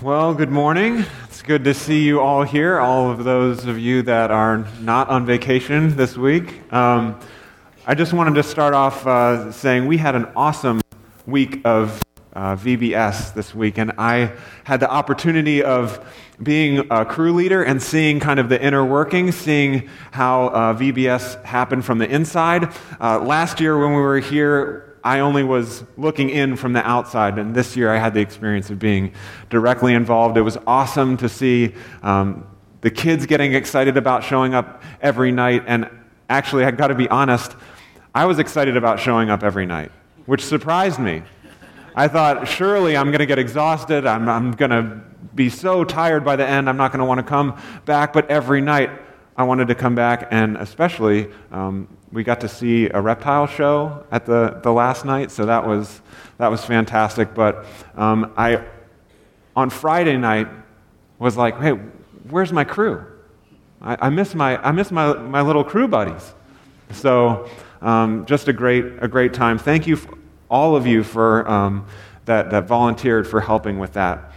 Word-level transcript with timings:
Well, 0.00 0.32
good 0.32 0.50
morning. 0.50 1.04
It's 1.24 1.42
good 1.42 1.64
to 1.64 1.74
see 1.74 2.04
you 2.04 2.20
all 2.20 2.44
here, 2.44 2.78
all 2.78 3.10
of 3.10 3.24
those 3.24 3.64
of 3.64 3.80
you 3.80 4.02
that 4.02 4.30
are 4.30 4.64
not 4.80 5.08
on 5.08 5.26
vacation 5.26 5.96
this 5.96 6.16
week. 6.16 6.72
Um, 6.72 7.18
I 7.84 7.96
just 7.96 8.12
wanted 8.12 8.36
to 8.36 8.44
start 8.44 8.74
off 8.74 9.04
uh, 9.08 9.50
saying 9.50 9.88
we 9.88 9.96
had 9.96 10.14
an 10.14 10.26
awesome 10.36 10.80
week 11.26 11.62
of 11.64 12.00
uh, 12.32 12.54
VBS 12.54 13.34
this 13.34 13.52
week, 13.56 13.76
and 13.76 13.90
I 13.98 14.34
had 14.62 14.78
the 14.78 14.88
opportunity 14.88 15.64
of 15.64 15.98
being 16.40 16.86
a 16.92 17.04
crew 17.04 17.32
leader 17.32 17.64
and 17.64 17.82
seeing 17.82 18.20
kind 18.20 18.38
of 18.38 18.48
the 18.48 18.62
inner 18.62 18.84
workings, 18.84 19.34
seeing 19.34 19.90
how 20.12 20.46
uh, 20.50 20.74
VBS 20.74 21.44
happened 21.44 21.84
from 21.84 21.98
the 21.98 22.08
inside. 22.08 22.72
Uh, 23.00 23.18
last 23.18 23.58
year, 23.58 23.76
when 23.76 23.90
we 23.96 24.00
were 24.00 24.20
here, 24.20 24.87
I 25.04 25.20
only 25.20 25.44
was 25.44 25.84
looking 25.96 26.30
in 26.30 26.56
from 26.56 26.72
the 26.72 26.86
outside, 26.86 27.38
and 27.38 27.54
this 27.54 27.76
year 27.76 27.92
I 27.92 27.98
had 27.98 28.14
the 28.14 28.20
experience 28.20 28.70
of 28.70 28.78
being 28.78 29.12
directly 29.50 29.94
involved. 29.94 30.36
It 30.36 30.42
was 30.42 30.58
awesome 30.66 31.16
to 31.18 31.28
see 31.28 31.74
um, 32.02 32.46
the 32.80 32.90
kids 32.90 33.26
getting 33.26 33.54
excited 33.54 33.96
about 33.96 34.24
showing 34.24 34.54
up 34.54 34.82
every 35.00 35.32
night, 35.32 35.64
and 35.66 35.88
actually, 36.28 36.64
I've 36.64 36.76
got 36.76 36.88
to 36.88 36.94
be 36.94 37.08
honest, 37.08 37.56
I 38.14 38.24
was 38.24 38.38
excited 38.38 38.76
about 38.76 39.00
showing 39.00 39.30
up 39.30 39.42
every 39.42 39.66
night, 39.66 39.92
which 40.26 40.44
surprised 40.44 40.98
me. 40.98 41.22
I 41.94 42.08
thought, 42.08 42.46
surely 42.46 42.96
I'm 42.96 43.06
going 43.06 43.18
to 43.18 43.26
get 43.26 43.38
exhausted, 43.38 44.06
I'm, 44.06 44.28
I'm 44.28 44.52
going 44.52 44.70
to 44.70 45.00
be 45.34 45.48
so 45.48 45.84
tired 45.84 46.24
by 46.24 46.36
the 46.36 46.46
end, 46.46 46.68
I'm 46.68 46.76
not 46.76 46.92
going 46.92 47.00
to 47.00 47.04
want 47.04 47.18
to 47.18 47.26
come 47.26 47.60
back, 47.84 48.12
but 48.12 48.30
every 48.30 48.60
night 48.60 48.90
I 49.38 49.44
wanted 49.44 49.68
to 49.68 49.76
come 49.76 49.94
back, 49.94 50.26
and 50.32 50.56
especially 50.56 51.28
um, 51.52 51.86
we 52.10 52.24
got 52.24 52.40
to 52.40 52.48
see 52.48 52.88
a 52.88 53.00
reptile 53.00 53.46
show 53.46 54.04
at 54.10 54.26
the, 54.26 54.58
the 54.64 54.72
last 54.72 55.04
night, 55.04 55.30
so 55.30 55.46
that 55.46 55.64
was, 55.64 56.02
that 56.38 56.48
was 56.48 56.64
fantastic. 56.64 57.34
But 57.34 57.64
um, 57.94 58.32
I, 58.36 58.64
on 59.54 59.70
Friday 59.70 60.16
night, 60.16 60.48
was 61.20 61.36
like, 61.36 61.56
hey, 61.60 61.70
where's 62.28 62.52
my 62.52 62.64
crew? 62.64 63.06
I, 63.80 64.06
I 64.06 64.10
miss, 64.10 64.34
my, 64.34 64.60
I 64.60 64.72
miss 64.72 64.90
my, 64.90 65.12
my 65.12 65.40
little 65.40 65.62
crew 65.62 65.86
buddies. 65.86 66.34
So 66.90 67.48
um, 67.80 68.26
just 68.26 68.48
a 68.48 68.52
great, 68.52 68.86
a 69.00 69.06
great 69.06 69.34
time. 69.34 69.56
Thank 69.56 69.86
you, 69.86 70.00
all 70.50 70.74
of 70.74 70.84
you, 70.84 71.04
for 71.04 71.48
um, 71.48 71.86
that, 72.24 72.50
that 72.50 72.66
volunteered 72.66 73.28
for 73.28 73.40
helping 73.40 73.78
with 73.78 73.92
that. 73.92 74.32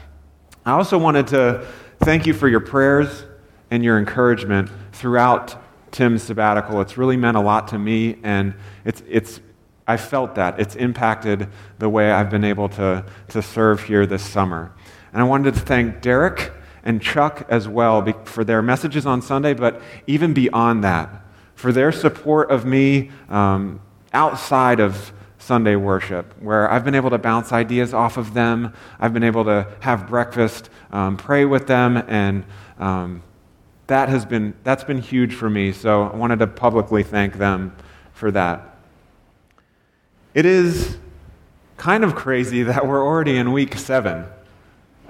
I 0.64 0.74
also 0.74 1.00
wanted 1.00 1.26
to 1.30 1.66
thank 2.02 2.28
you 2.28 2.36
for 2.36 2.48
your 2.48 2.60
prayers 2.60 3.26
and 3.72 3.84
your 3.84 3.98
encouragement 3.98 4.70
throughout 4.92 5.56
Tim's 5.92 6.24
sabbatical. 6.24 6.82
It's 6.82 6.98
really 6.98 7.18
meant 7.18 7.38
a 7.38 7.42
lot 7.42 7.70
to 7.70 7.80
me, 7.80 8.18
and 8.22 8.54
it's, 8.86 9.02
it's, 9.08 9.40
I 9.88 9.98
felt 9.98 10.36
that. 10.36 10.60
It's 10.60 10.76
impacted 10.76 11.48
the 11.80 11.90
way 11.90 12.12
I've 12.12 12.30
been 12.30 12.44
able 12.44 12.70
to, 12.70 13.06
to 13.30 13.42
serve 13.42 13.84
here 13.84 14.06
this 14.06 14.24
summer. 14.24 14.72
And 15.14 15.22
I 15.22 15.26
wanted 15.26 15.54
to 15.54 15.60
thank 15.60 16.02
Derek 16.02 16.52
and 16.84 17.02
Chuck 17.02 17.46
as 17.50 17.68
well 17.68 18.06
for 18.26 18.44
their 18.44 18.62
messages 18.62 19.06
on 19.06 19.22
Sunday, 19.22 19.54
but 19.54 19.82
even 20.08 20.34
beyond 20.34 20.84
that, 20.84 21.10
for 21.56 21.72
their 21.72 21.92
support 21.92 22.50
of 22.52 22.66
me 22.66 23.12
um, 23.30 23.82
outside 24.14 24.80
of 24.80 25.14
Sunday 25.38 25.76
worship, 25.76 26.34
where 26.42 26.70
I've 26.70 26.86
been 26.86 26.96
able 26.96 27.10
to 27.10 27.18
bounce 27.18 27.52
ideas 27.52 27.94
off 27.94 28.18
of 28.18 28.34
them. 28.34 28.74
I've 29.00 29.14
been 29.14 29.24
able 29.24 29.44
to 29.46 29.68
have 29.80 30.08
breakfast, 30.08 30.70
um, 30.92 31.18
pray 31.18 31.46
with 31.46 31.68
them, 31.68 31.98
and 32.08 32.46
um, 32.80 33.24
that 33.92 34.08
has 34.08 34.26
been, 34.26 34.54
that's 34.64 34.86
been 34.86 35.02
huge 35.02 35.34
for 35.34 35.50
me. 35.50 35.74
So 35.74 36.04
I 36.04 36.16
wanted 36.16 36.40
to 36.40 36.48
publicly 36.48 37.04
thank 37.04 37.38
them 37.38 37.76
for 38.14 38.32
that. 38.32 38.78
It 40.34 40.46
is 40.46 40.98
kind 41.76 42.06
of 42.06 42.16
crazy 42.16 42.64
that 42.72 42.88
we're 42.88 43.06
already 43.06 43.36
in 43.36 43.52
week 43.52 43.76
seven 43.76 44.26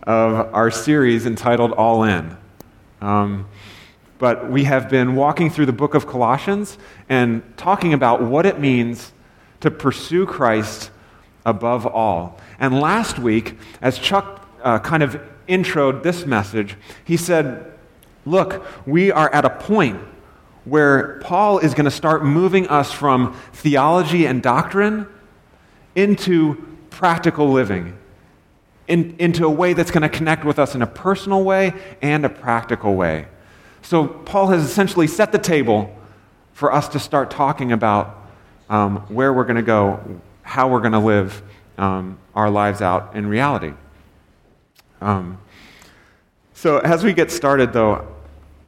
of 0.02 0.52
our 0.52 0.72
series 0.72 1.28
entitled 1.28 1.74
All 1.74 2.04
In. 2.04 2.36
Um, 3.02 3.48
but 4.18 4.50
we 4.50 4.64
have 4.64 4.90
been 4.90 5.16
walking 5.16 5.52
through 5.52 5.68
the 5.68 5.74
book 5.74 5.94
of 5.94 6.08
Colossians 6.08 6.80
and 7.08 7.44
talking 7.58 7.94
about 7.94 8.24
what 8.24 8.47
it 8.47 8.59
means 8.59 9.14
to 9.59 9.70
pursue 9.70 10.25
Christ 10.25 10.90
above 11.46 11.86
all. 11.86 12.40
And 12.59 12.80
last 12.80 13.20
week, 13.20 13.59
as 13.80 14.00
Chuck 14.00 14.47
uh, 14.64 14.80
kind 14.80 15.03
of 15.03 15.22
introed 15.47 16.02
this 16.02 16.25
message, 16.25 16.78
he 17.06 17.16
said, 17.16 17.71
Look, 18.26 18.66
we 18.86 19.12
are 19.12 19.34
at 19.34 19.46
a 19.46 19.50
point 19.50 20.00
where 20.66 21.20
Paul 21.22 21.59
is 21.59 21.74
going 21.74 21.86
to 21.86 21.92
start 21.92 22.24
moving 22.24 22.68
us 22.68 22.92
from 22.92 23.34
theology 23.54 24.26
and 24.26 24.44
doctrine 24.44 25.08
into 25.96 26.56
practical 26.92 27.52
living, 27.52 27.98
in, 28.88 29.16
into 29.18 29.46
a 29.46 29.50
way 29.50 29.74
that's 29.74 29.90
going 29.90 30.04
to 30.04 30.09
connect 30.09 30.46
with 30.46 30.59
us 30.59 30.76
in 30.76 30.82
a 30.82 30.88
personal 30.88 31.44
way 31.44 31.74
and 32.02 32.26
a 32.26 32.30
practical 32.30 32.96
way. 32.96 33.28
So, 33.82 34.08
Paul 34.08 34.48
has 34.48 34.64
essentially 34.64 35.08
set 35.08 35.32
the 35.32 35.40
table 35.40 35.96
for 36.53 36.72
us 36.72 36.88
to 36.90 37.00
start 37.00 37.32
talking 37.32 37.72
about 37.72 38.30
um, 38.70 38.98
where 39.08 39.34
we're 39.34 39.46
going 39.46 39.56
to 39.56 39.64
go, 39.64 40.22
how 40.44 40.68
we're 40.68 40.80
going 40.82 40.92
to 40.92 41.00
live 41.00 41.42
um, 41.80 42.20
our 42.36 42.52
lives 42.52 42.82
out 42.82 43.16
in 43.16 43.26
reality. 43.26 43.74
Um, 45.02 45.40
so, 46.61 46.77
as 46.77 47.03
we 47.03 47.11
get 47.11 47.31
started, 47.31 47.73
though, 47.73 48.07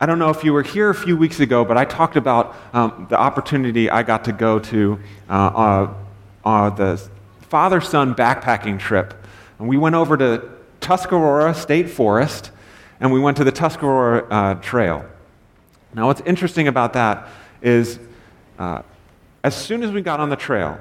I 0.01 0.07
don't 0.07 0.17
know 0.17 0.31
if 0.31 0.43
you 0.43 0.51
were 0.51 0.63
here 0.63 0.89
a 0.89 0.95
few 0.95 1.15
weeks 1.15 1.39
ago, 1.39 1.63
but 1.63 1.77
I 1.77 1.85
talked 1.85 2.15
about 2.15 2.55
um, 2.73 3.05
the 3.07 3.19
opportunity 3.19 3.87
I 3.87 4.01
got 4.01 4.23
to 4.23 4.31
go 4.31 4.57
to 4.57 4.99
uh, 5.29 5.31
uh, 5.33 5.93
uh, 6.43 6.69
the 6.71 7.07
father 7.41 7.81
son 7.81 8.15
backpacking 8.15 8.79
trip. 8.79 9.13
And 9.59 9.67
we 9.67 9.77
went 9.77 9.93
over 9.93 10.17
to 10.17 10.49
Tuscarora 10.81 11.53
State 11.53 11.87
Forest 11.87 12.49
and 12.99 13.13
we 13.13 13.19
went 13.19 13.37
to 13.37 13.43
the 13.43 13.51
Tuscarora 13.51 14.27
uh, 14.27 14.53
Trail. 14.55 15.05
Now, 15.93 16.07
what's 16.07 16.21
interesting 16.21 16.67
about 16.67 16.93
that 16.93 17.27
is 17.61 17.99
uh, 18.57 18.81
as 19.43 19.55
soon 19.55 19.83
as 19.83 19.91
we 19.91 20.01
got 20.01 20.19
on 20.19 20.31
the 20.31 20.35
trail, 20.35 20.79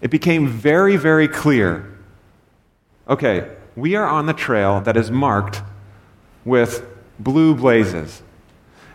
it 0.00 0.10
became 0.10 0.48
very, 0.48 0.96
very 0.96 1.28
clear 1.28 1.94
okay, 3.06 3.54
we 3.76 3.96
are 3.96 4.06
on 4.06 4.24
the 4.24 4.32
trail 4.32 4.80
that 4.80 4.96
is 4.96 5.10
marked 5.10 5.60
with 6.44 6.86
blue 7.18 7.54
blazes. 7.54 8.22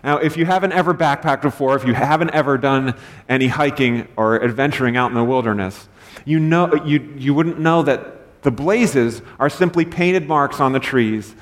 Now, 0.04 0.18
if 0.18 0.36
you 0.36 0.46
haven't 0.46 0.74
ever 0.74 0.94
backpacked 0.94 1.42
before, 1.42 1.76
if 1.76 1.86
you 1.86 1.94
haven't 1.94 2.32
ever 2.32 2.58
done 2.58 2.96
any 3.30 3.48
hiking 3.48 4.08
or 4.18 4.44
adventuring 4.44 4.98
out 4.98 5.10
in 5.12 5.16
the 5.16 5.24
wilderness, 5.24 5.88
you, 6.26 6.40
know, 6.40 6.74
you, 6.84 7.14
you 7.18 7.34
wouldn't 7.34 7.60
know 7.60 7.84
that 7.84 8.42
the 8.44 8.52
blazes 8.52 9.22
are 9.40 9.50
simply 9.50 9.86
painted 9.86 10.28
marks 10.28 10.60
on 10.60 10.74
the 10.74 10.80
trees 10.80 11.34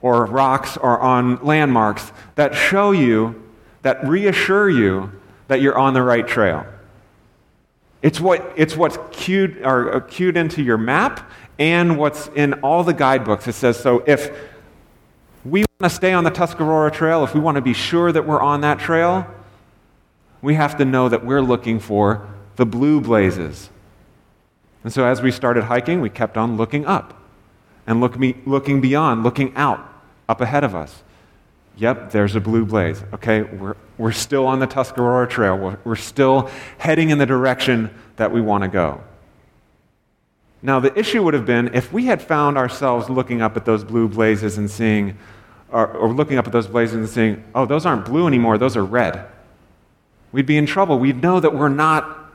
or 0.00 0.24
rocks 0.24 0.76
or 0.78 0.98
on 1.00 1.44
landmarks 1.44 2.10
that 2.36 2.54
show 2.54 2.92
you, 2.92 3.42
that 3.82 4.06
reassure 4.06 4.70
you 4.70 5.12
that 5.48 5.60
you're 5.60 5.76
on 5.76 5.92
the 5.92 6.02
right 6.02 6.26
trail. 6.26 6.66
It's, 8.02 8.20
what, 8.20 8.52
it's 8.56 8.76
what's 8.76 8.98
cued, 9.10 9.58
or 9.62 9.96
uh, 9.96 10.00
cued 10.00 10.36
into 10.36 10.62
your 10.62 10.78
map 10.78 11.30
and 11.58 11.98
what's 11.98 12.28
in 12.28 12.54
all 12.54 12.84
the 12.84 12.94
guidebooks. 12.94 13.46
It 13.48 13.54
says, 13.54 13.78
so 13.78 14.02
if 14.06 14.30
we 15.50 15.60
want 15.60 15.90
to 15.90 15.96
stay 15.96 16.12
on 16.12 16.24
the 16.24 16.30
Tuscarora 16.30 16.90
Trail, 16.90 17.22
if 17.24 17.34
we 17.34 17.40
want 17.40 17.56
to 17.56 17.60
be 17.60 17.72
sure 17.72 18.10
that 18.10 18.26
we're 18.26 18.40
on 18.40 18.62
that 18.62 18.78
trail, 18.78 19.26
we 20.42 20.54
have 20.54 20.76
to 20.78 20.84
know 20.84 21.08
that 21.08 21.24
we're 21.24 21.42
looking 21.42 21.78
for 21.78 22.28
the 22.56 22.66
blue 22.66 23.00
blazes. 23.00 23.70
And 24.82 24.92
so 24.92 25.04
as 25.04 25.22
we 25.22 25.30
started 25.30 25.64
hiking, 25.64 26.00
we 26.00 26.10
kept 26.10 26.36
on 26.36 26.56
looking 26.56 26.86
up 26.86 27.20
and 27.86 28.00
look 28.00 28.18
me, 28.18 28.36
looking 28.44 28.80
beyond, 28.80 29.22
looking 29.22 29.54
out, 29.54 29.80
up 30.28 30.40
ahead 30.40 30.64
of 30.64 30.74
us. 30.74 31.02
Yep, 31.76 32.10
there's 32.10 32.34
a 32.34 32.40
blue 32.40 32.64
blaze. 32.64 33.04
Okay, 33.12 33.42
we're, 33.42 33.76
we're 33.98 34.12
still 34.12 34.46
on 34.46 34.58
the 34.58 34.66
Tuscarora 34.66 35.28
Trail. 35.28 35.56
We're, 35.58 35.78
we're 35.84 35.96
still 35.96 36.50
heading 36.78 37.10
in 37.10 37.18
the 37.18 37.26
direction 37.26 37.90
that 38.16 38.32
we 38.32 38.40
want 38.40 38.62
to 38.62 38.68
go. 38.68 39.02
Now, 40.62 40.80
the 40.80 40.96
issue 40.98 41.22
would 41.22 41.34
have 41.34 41.44
been 41.46 41.74
if 41.74 41.92
we 41.92 42.06
had 42.06 42.22
found 42.22 42.56
ourselves 42.56 43.10
looking 43.10 43.42
up 43.42 43.56
at 43.56 43.66
those 43.66 43.84
blue 43.84 44.08
blazes 44.08 44.58
and 44.58 44.70
seeing, 44.70 45.16
or, 45.70 45.86
or 45.88 46.12
looking 46.12 46.38
up 46.38 46.46
at 46.46 46.52
those 46.52 46.66
blazes 46.66 46.94
and 46.94 47.08
saying, 47.08 47.44
oh, 47.54 47.66
those 47.66 47.86
aren't 47.86 48.04
blue 48.04 48.26
anymore, 48.26 48.58
those 48.58 48.76
are 48.76 48.84
red. 48.84 49.26
We'd 50.32 50.46
be 50.46 50.56
in 50.56 50.66
trouble. 50.66 50.98
We'd 50.98 51.22
know 51.22 51.40
that 51.40 51.54
we're 51.54 51.68
not 51.68 52.32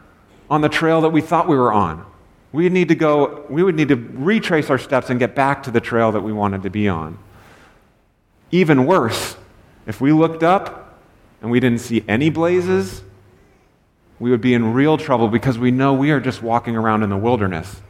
on 0.49 0.61
the 0.61 0.69
trail 0.69 1.01
that 1.01 1.09
we 1.09 1.21
thought 1.21 1.47
we 1.47 1.55
were 1.55 1.71
on. 1.71 2.05
We 2.51 2.63
would 2.63 2.73
need 2.73 2.89
to 2.89 2.95
go, 2.95 3.45
we 3.49 3.63
would 3.63 3.75
need 3.75 3.87
to 3.89 3.95
retrace 3.95 4.69
our 4.69 4.77
steps 4.77 5.09
and 5.09 5.19
get 5.19 5.35
back 5.35 5.63
to 5.63 5.71
the 5.71 5.79
trail 5.79 6.11
that 6.11 6.21
we 6.21 6.33
wanted 6.33 6.63
to 6.63 6.69
be 6.69 6.89
on. 6.89 7.17
Even 8.51 8.85
worse, 8.85 9.37
if 9.87 10.01
we 10.01 10.11
looked 10.11 10.43
up 10.43 10.99
and 11.41 11.49
we 11.49 11.61
didn't 11.61 11.79
see 11.79 12.03
any 12.07 12.29
blazes, 12.29 13.03
we 14.19 14.29
would 14.29 14.41
be 14.41 14.53
in 14.53 14.73
real 14.73 14.97
trouble 14.97 15.29
because 15.29 15.57
we 15.57 15.71
know 15.71 15.93
we 15.93 16.11
are 16.11 16.19
just 16.19 16.43
walking 16.43 16.75
around 16.75 17.03
in 17.03 17.09
the 17.09 17.17
wilderness. 17.17 17.81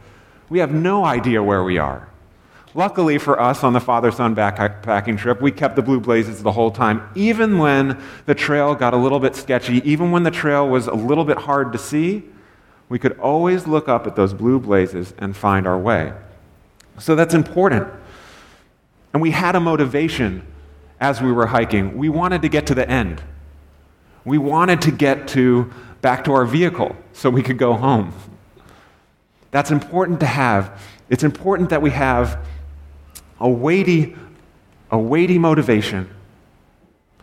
We 0.49 0.59
have 0.59 0.71
no 0.71 1.03
idea 1.03 1.41
where 1.41 1.63
we 1.63 1.77
are. 1.77 2.10
Luckily 2.73 3.17
for 3.17 3.39
us 3.39 3.63
on 3.63 3.73
the 3.73 3.81
father 3.81 4.11
son 4.11 4.33
backpacking 4.33 5.17
trip, 5.17 5.41
we 5.41 5.51
kept 5.51 5.75
the 5.75 5.81
blue 5.81 5.99
blazes 5.99 6.41
the 6.41 6.53
whole 6.53 6.71
time, 6.71 7.09
even 7.15 7.57
when 7.57 8.01
the 8.25 8.35
trail 8.35 8.75
got 8.75 8.93
a 8.93 8.97
little 8.97 9.19
bit 9.19 9.35
sketchy, 9.35 9.81
even 9.89 10.11
when 10.11 10.23
the 10.23 10.31
trail 10.31 10.67
was 10.67 10.87
a 10.87 10.93
little 10.93 11.25
bit 11.25 11.37
hard 11.37 11.73
to 11.73 11.77
see. 11.77 12.23
We 12.87 12.97
could 12.97 13.17
always 13.19 13.67
look 13.67 13.89
up 13.89 14.07
at 14.07 14.15
those 14.15 14.33
blue 14.33 14.59
blazes 14.59 15.13
and 15.17 15.35
find 15.35 15.67
our 15.67 15.77
way. 15.77 16.13
So 16.97 17.15
that's 17.15 17.33
important. 17.33 17.87
And 19.13 19.21
we 19.21 19.31
had 19.31 19.55
a 19.55 19.59
motivation 19.59 20.45
as 20.99 21.21
we 21.21 21.31
were 21.31 21.47
hiking. 21.47 21.97
We 21.97 22.09
wanted 22.09 22.41
to 22.43 22.49
get 22.49 22.67
to 22.67 22.75
the 22.75 22.89
end. 22.89 23.21
We 24.23 24.37
wanted 24.37 24.81
to 24.83 24.91
get 24.91 25.27
to 25.29 25.71
back 26.01 26.23
to 26.25 26.33
our 26.33 26.45
vehicle 26.45 26.95
so 27.11 27.29
we 27.29 27.43
could 27.43 27.57
go 27.57 27.73
home. 27.73 28.13
That's 29.51 29.71
important 29.71 30.19
to 30.21 30.25
have. 30.25 30.81
It's 31.09 31.23
important 31.23 31.69
that 31.71 31.81
we 31.81 31.89
have 31.91 32.45
a 33.41 33.49
weighty, 33.49 34.15
a 34.91 34.97
weighty 34.97 35.37
motivation. 35.37 36.09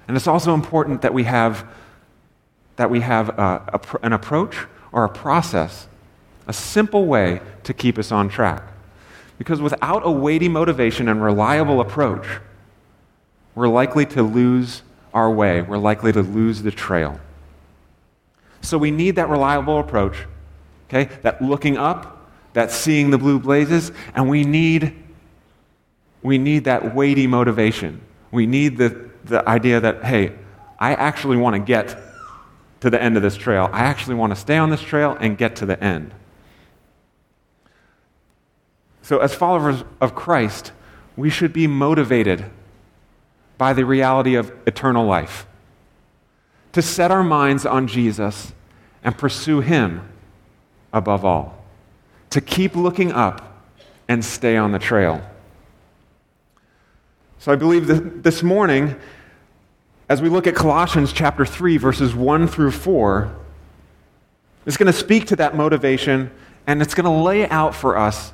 And 0.06 0.17
it's 0.17 0.26
also 0.26 0.53
important 0.53 1.03
that 1.03 1.15
we 1.15 1.25
have, 1.25 1.67
that 2.76 2.91
we 2.91 3.00
have 3.00 3.38
uh, 3.38 3.61
a, 3.69 3.76
a, 3.76 3.81
an 4.03 4.12
approach 4.12 4.56
or 4.93 5.05
a 5.05 5.09
process, 5.09 5.87
a 6.47 6.53
simple 6.53 7.06
way 7.06 7.41
to 7.62 7.73
keep 7.73 7.99
us 7.99 8.11
on 8.11 8.29
track. 8.29 8.62
Because 9.38 9.61
without 9.61 10.05
a 10.05 10.11
weighty 10.11 10.49
motivation 10.49 11.09
and 11.09 11.23
reliable 11.23 11.81
approach, 11.81 12.26
we're 13.55 13.69
likely 13.69 14.05
to 14.06 14.23
lose 14.23 14.82
our 15.14 15.31
way. 15.31 15.62
We're 15.62 15.79
likely 15.79 16.12
to 16.12 16.23
lose 16.23 16.62
the 16.62 16.71
trail. 16.73 17.21
So 18.61 18.76
we 18.76 18.91
need 18.91 19.17
that 19.17 19.29
reliable 19.29 19.79
approach, 19.79 20.17
okay? 20.88 21.05
That 21.23 21.41
looking 21.41 21.79
up, 21.79 22.31
that 22.55 22.73
seeing 22.73 23.11
the 23.11 23.19
blue 23.19 23.38
blazes, 23.38 23.93
and 24.14 24.29
we 24.29 24.43
need 24.43 24.94
we 26.23 26.38
need 26.38 26.65
that 26.65 26.94
weighty 26.94 27.26
motivation. 27.26 28.00
We 28.31 28.47
need 28.47 28.76
the, 28.76 29.09
the 29.25 29.49
idea 29.49 29.81
that, 29.81 30.05
hey, 30.05 30.32
I 30.79 30.94
actually 30.94 31.37
want 31.37 31.55
to 31.55 31.61
get 31.61 31.97
to 32.81 32.91
the 32.91 33.00
end 33.00 33.17
of 33.17 33.23
this 33.23 33.37
trail. 33.37 33.69
I 33.73 33.81
actually 33.81 34.15
want 34.17 34.35
to 34.35 34.37
stay 34.37 34.56
on 34.56 34.70
this 34.70 34.81
trail 34.81 35.17
and 35.20 35.37
get 35.37 35.56
to 35.56 35.67
the 35.67 35.82
end. 35.82 36.12
So, 39.03 39.19
as 39.19 39.35
followers 39.35 39.85
of 40.00 40.15
Christ, 40.15 40.73
we 41.17 41.31
should 41.31 41.53
be 41.53 41.67
motivated 41.67 42.44
by 43.56 43.73
the 43.73 43.85
reality 43.85 44.37
of 44.37 44.53
eternal 44.67 45.05
life, 45.05 45.47
to 46.73 46.81
set 46.81 47.11
our 47.11 47.25
minds 47.25 47.67
on 47.67 47.88
Jesus 47.88 48.53
and 49.03 49.19
pursue 49.19 49.61
Him 49.61 50.09
above 50.93 51.25
all, 51.25 51.64
to 52.31 52.41
keep 52.41 52.76
looking 52.76 53.11
up 53.11 53.64
and 54.06 54.25
stay 54.25 54.56
on 54.56 54.73
the 54.73 54.79
trail. 54.79 55.23
So, 57.38 57.52
I 57.52 57.56
believe 57.56 57.87
that 57.87 58.23
this 58.23 58.43
morning, 58.43 58.96
as 60.08 60.20
we 60.20 60.29
look 60.29 60.46
at 60.46 60.55
Colossians 60.55 61.12
chapter 61.12 61.46
3, 61.46 61.76
verses 61.76 62.14
1 62.14 62.49
through 62.49 62.73
4, 62.73 63.37
it's 64.67 64.76
going 64.76 64.93
to 64.93 64.99
speak 64.99 65.26
to 65.26 65.37
that 65.37 65.56
motivation 65.56 66.31
and 66.67 66.82
it's 66.82 66.94
going 66.94 67.05
to 67.05 67.11
lay 67.11 67.49
out 67.49 67.75
for 67.75 67.96
us 67.96 68.32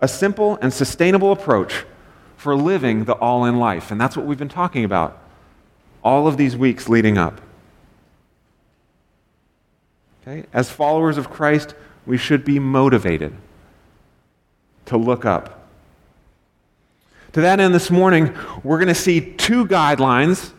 a 0.00 0.08
simple 0.08 0.56
and 0.62 0.72
sustainable 0.72 1.32
approach 1.32 1.84
for 2.36 2.54
living 2.54 3.04
the 3.04 3.14
all 3.14 3.44
in 3.44 3.58
life. 3.58 3.90
And 3.90 4.00
that's 4.00 4.16
what 4.16 4.24
we've 4.26 4.38
been 4.38 4.48
talking 4.48 4.84
about 4.84 5.20
all 6.02 6.26
of 6.26 6.36
these 6.36 6.56
weeks 6.56 6.88
leading 6.88 7.18
up. 7.18 7.40
Okay? 10.22 10.46
As 10.52 10.70
followers 10.70 11.18
of 11.18 11.30
Christ, 11.30 11.74
we 12.06 12.16
should 12.16 12.44
be 12.44 12.58
motivated 12.58 13.34
to 14.86 14.96
look 14.96 15.24
up. 15.24 15.63
To 17.34 17.40
that 17.40 17.58
end, 17.58 17.74
this 17.74 17.90
morning, 17.90 18.32
we're 18.62 18.78
going 18.78 18.86
to 18.86 18.94
see 18.94 19.20
two 19.20 19.66
guidelines, 19.66 20.52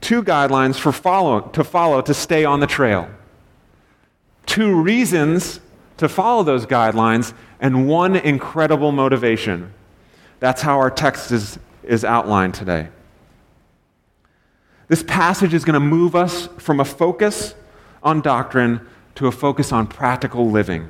two 0.00 0.24
guidelines 0.24 0.74
for 0.74 0.90
follow, 0.90 1.40
to 1.40 1.62
follow 1.62 2.00
to 2.00 2.12
stay 2.12 2.44
on 2.44 2.58
the 2.58 2.66
trail. 2.66 3.08
Two 4.44 4.74
reasons 4.82 5.60
to 5.98 6.08
follow 6.08 6.42
those 6.42 6.66
guidelines, 6.66 7.32
and 7.60 7.86
one 7.86 8.16
incredible 8.16 8.90
motivation. 8.90 9.72
That's 10.40 10.62
how 10.62 10.78
our 10.78 10.90
text 10.90 11.30
is, 11.30 11.60
is 11.84 12.04
outlined 12.04 12.54
today. 12.54 12.88
This 14.88 15.04
passage 15.04 15.54
is 15.54 15.64
going 15.64 15.74
to 15.74 15.80
move 15.80 16.16
us 16.16 16.48
from 16.58 16.80
a 16.80 16.84
focus 16.84 17.54
on 18.02 18.20
doctrine 18.20 18.84
to 19.14 19.28
a 19.28 19.32
focus 19.32 19.70
on 19.70 19.86
practical 19.86 20.50
living. 20.50 20.88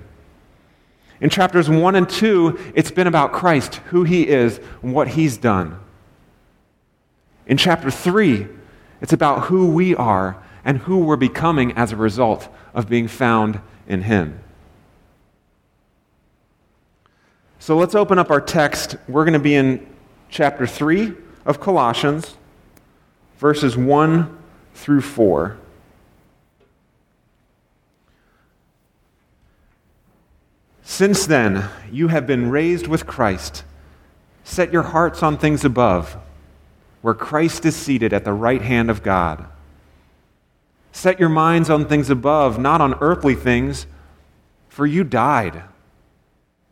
In 1.21 1.31
chapters 1.31 1.69
1 1.69 1.95
and 1.97 2.09
2, 2.09 2.73
it's 2.75 2.91
been 2.91 3.07
about 3.07 3.33
Christ, 3.33 3.77
who 3.87 4.05
he 4.05 4.29
is, 4.29 4.61
and 4.83 4.95
what 4.95 5.09
he's 5.09 5.37
done. 5.37 5.79
In 7.47 7.57
chapter 7.57 7.91
3, 7.91 8.47
it's 9.01 9.13
about 9.13 9.47
who 9.47 9.71
we 9.71 9.97
are 9.97 10.43
and 10.65 10.79
who 10.79 10.99
we're 10.99 11.17
becoming 11.17 11.73
as 11.73 11.93
a 11.93 11.97
result 11.97 12.49
of 12.75 12.89
being 12.89 13.09
found 13.09 13.61
in 13.87 14.03
him. 14.03 14.39
So 17.59 17.77
let's 17.77 17.95
open 17.95 18.19
up 18.19 18.31
our 18.31 18.41
text. 18.41 18.97
We're 19.09 19.25
going 19.25 19.33
to 19.33 19.39
be 19.39 19.55
in 19.55 19.87
chapter 20.31 20.67
3 20.67 21.15
of 21.45 21.61
Colossians, 21.61 22.37
verses 23.39 23.77
1 23.77 24.39
through 24.75 25.01
4. 25.01 25.59
Since 30.89 31.27
then, 31.27 31.69
you 31.93 32.09
have 32.09 32.27
been 32.27 32.51
raised 32.51 32.87
with 32.87 33.07
Christ. 33.07 33.63
Set 34.43 34.73
your 34.73 34.85
hearts 34.85 35.23
on 35.23 35.37
things 35.37 35.65
above, 35.65 36.17
where 37.03 37.15
Christ 37.15 37.67
is 37.67 37.77
seated 37.77 38.13
at 38.13 38.25
the 38.25 38.33
right 38.33 38.63
hand 38.63 38.91
of 38.91 39.03
God. 39.03 39.47
Set 40.91 41.21
your 41.21 41.29
minds 41.29 41.69
on 41.69 41.87
things 41.87 42.09
above, 42.09 42.59
not 42.59 42.81
on 42.81 42.95
earthly 43.01 43.35
things, 43.35 43.87
for 44.69 44.87
you 44.87 45.05
died 45.05 45.63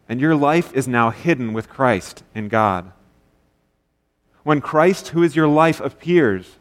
and 0.08 0.20
your 0.20 0.36
life 0.36 0.72
is 0.72 0.86
now 0.86 1.10
hidden 1.10 1.52
with 1.52 1.68
Christ 1.68 2.22
in 2.34 2.48
God. 2.48 2.92
When 4.44 4.60
Christ, 4.60 5.08
who 5.08 5.22
is 5.22 5.34
your 5.34 5.48
life, 5.48 5.80
appears, 5.80 6.56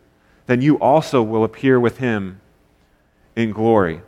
then 0.48 0.62
you 0.62 0.80
also 0.80 1.22
will 1.22 1.44
appear 1.44 1.80
with 1.80 1.98
him 2.00 2.42
in 3.36 3.52
glory. 3.52 4.02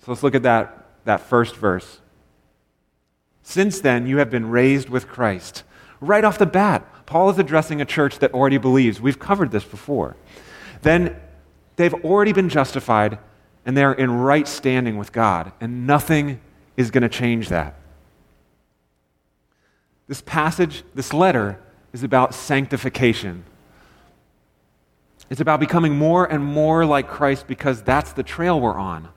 So 0.00 0.10
let's 0.10 0.22
look 0.22 0.34
at 0.34 0.42
that, 0.42 0.81
that 1.04 1.20
first 1.20 1.56
verse. 1.56 2.00
Since 3.42 3.80
then, 3.80 4.06
you 4.06 4.18
have 4.18 4.30
been 4.30 4.50
raised 4.50 4.88
with 4.88 5.08
Christ. 5.08 5.64
Right 6.00 6.24
off 6.24 6.38
the 6.38 6.46
bat, 6.46 7.06
Paul 7.06 7.30
is 7.30 7.38
addressing 7.38 7.80
a 7.80 7.84
church 7.84 8.18
that 8.20 8.32
already 8.32 8.58
believes. 8.58 9.00
We've 9.00 9.18
covered 9.18 9.50
this 9.50 9.64
before. 9.64 10.16
Then 10.82 11.16
they've 11.76 11.94
already 12.04 12.32
been 12.32 12.48
justified 12.48 13.18
and 13.64 13.76
they're 13.76 13.92
in 13.92 14.10
right 14.10 14.48
standing 14.48 14.96
with 14.96 15.12
God, 15.12 15.52
and 15.60 15.86
nothing 15.86 16.40
is 16.76 16.90
going 16.90 17.02
to 17.02 17.08
change 17.08 17.48
that. 17.48 17.76
This 20.08 20.20
passage, 20.20 20.82
this 20.94 21.12
letter, 21.12 21.60
is 21.92 22.02
about 22.02 22.34
sanctification. 22.34 23.44
It's 25.30 25.40
about 25.40 25.60
becoming 25.60 25.96
more 25.96 26.26
and 26.26 26.44
more 26.44 26.84
like 26.84 27.08
Christ 27.08 27.46
because 27.46 27.82
that's 27.82 28.12
the 28.12 28.22
trail 28.22 28.60
we're 28.60 28.74
on. 28.74 29.08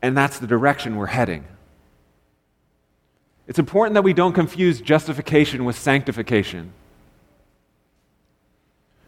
And 0.00 0.16
that's 0.16 0.38
the 0.38 0.46
direction 0.46 0.96
we're 0.96 1.06
heading. 1.06 1.44
It's 3.46 3.58
important 3.58 3.94
that 3.94 4.02
we 4.02 4.12
don't 4.12 4.34
confuse 4.34 4.80
justification 4.80 5.64
with 5.64 5.76
sanctification. 5.78 6.72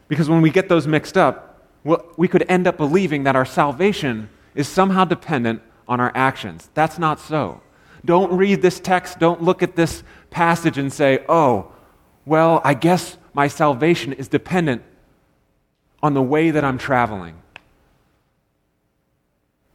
Because 0.08 0.28
when 0.28 0.42
we 0.42 0.50
get 0.50 0.68
those 0.68 0.86
mixed 0.86 1.16
up, 1.16 1.68
we 2.16 2.26
could 2.26 2.44
end 2.48 2.66
up 2.66 2.76
believing 2.76 3.24
that 3.24 3.36
our 3.36 3.44
salvation 3.44 4.28
is 4.54 4.66
somehow 4.66 5.04
dependent 5.04 5.62
on 5.86 6.00
our 6.00 6.12
actions. 6.14 6.68
That's 6.74 6.98
not 6.98 7.20
so. 7.20 7.60
Don't 8.04 8.32
read 8.32 8.62
this 8.62 8.80
text, 8.80 9.18
don't 9.18 9.42
look 9.42 9.62
at 9.62 9.76
this 9.76 10.02
passage 10.30 10.78
and 10.78 10.92
say, 10.92 11.24
oh, 11.28 11.72
well, 12.24 12.60
I 12.64 12.74
guess 12.74 13.18
my 13.34 13.48
salvation 13.48 14.12
is 14.12 14.28
dependent 14.28 14.82
on 16.02 16.14
the 16.14 16.22
way 16.22 16.50
that 16.50 16.64
I'm 16.64 16.78
traveling. 16.78 17.36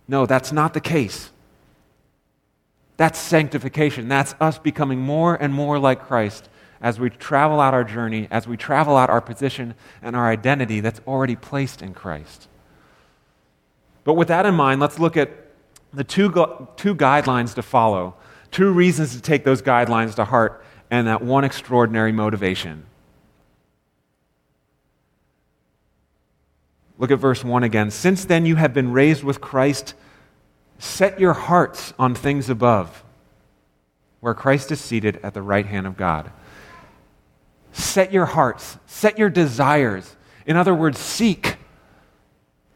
No, 0.07 0.25
that's 0.25 0.51
not 0.51 0.73
the 0.73 0.81
case. 0.81 1.31
That's 2.97 3.19
sanctification. 3.19 4.07
That's 4.07 4.35
us 4.39 4.57
becoming 4.57 4.99
more 4.99 5.35
and 5.35 5.53
more 5.53 5.79
like 5.79 6.05
Christ 6.05 6.49
as 6.81 6.99
we 6.99 7.09
travel 7.09 7.59
out 7.59 7.73
our 7.73 7.83
journey, 7.83 8.27
as 8.29 8.47
we 8.47 8.57
travel 8.57 8.95
out 8.95 9.09
our 9.09 9.21
position 9.21 9.73
and 10.01 10.15
our 10.15 10.29
identity 10.29 10.79
that's 10.79 11.01
already 11.07 11.35
placed 11.35 11.81
in 11.81 11.93
Christ. 11.93 12.47
But 14.03 14.13
with 14.13 14.27
that 14.27 14.45
in 14.45 14.53
mind, 14.53 14.79
let's 14.79 14.99
look 14.99 15.17
at 15.17 15.29
the 15.93 16.03
two, 16.03 16.29
two 16.75 16.95
guidelines 16.95 17.55
to 17.55 17.63
follow, 17.63 18.15
two 18.51 18.71
reasons 18.71 19.15
to 19.15 19.21
take 19.21 19.43
those 19.43 19.61
guidelines 19.61 20.15
to 20.15 20.25
heart, 20.25 20.63
and 20.91 21.07
that 21.07 21.21
one 21.21 21.43
extraordinary 21.43 22.11
motivation. 22.11 22.85
Look 26.97 27.11
at 27.11 27.19
verse 27.19 27.43
1 27.43 27.63
again. 27.63 27.91
Since 27.91 28.25
then 28.25 28.45
you 28.45 28.55
have 28.55 28.73
been 28.73 28.91
raised 28.91 29.23
with 29.23 29.41
Christ, 29.41 29.93
set 30.79 31.19
your 31.19 31.33
hearts 31.33 31.93
on 31.99 32.15
things 32.15 32.49
above, 32.49 33.03
where 34.21 34.33
Christ 34.33 34.71
is 34.71 34.79
seated 34.79 35.19
at 35.21 35.33
the 35.33 35.41
right 35.41 35.65
hand 35.65 35.87
of 35.87 35.97
God. 35.97 36.31
Set 37.73 38.13
your 38.13 38.25
hearts, 38.25 38.77
set 38.85 39.19
your 39.19 39.29
desires. 39.29 40.15
In 40.45 40.55
other 40.55 40.73
words, 40.73 40.97
seek. 40.97 41.57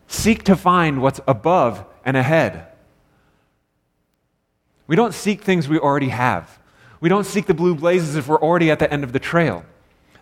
Seek 0.08 0.44
to 0.44 0.56
find 0.56 1.02
what's 1.02 1.22
above 1.28 1.86
and 2.04 2.18
ahead. 2.18 2.68
We 4.88 4.96
don't 4.96 5.14
seek 5.14 5.44
things 5.44 5.70
we 5.70 5.78
already 5.78 6.10
have. 6.10 6.60
We 7.00 7.08
don't 7.08 7.26
seek 7.26 7.46
the 7.46 7.54
blue 7.54 7.76
blazes 7.76 8.16
if 8.16 8.28
we're 8.28 8.42
already 8.42 8.72
at 8.72 8.80
the 8.80 8.92
end 8.92 9.04
of 9.04 9.14
the 9.14 9.20
trail. 9.20 9.64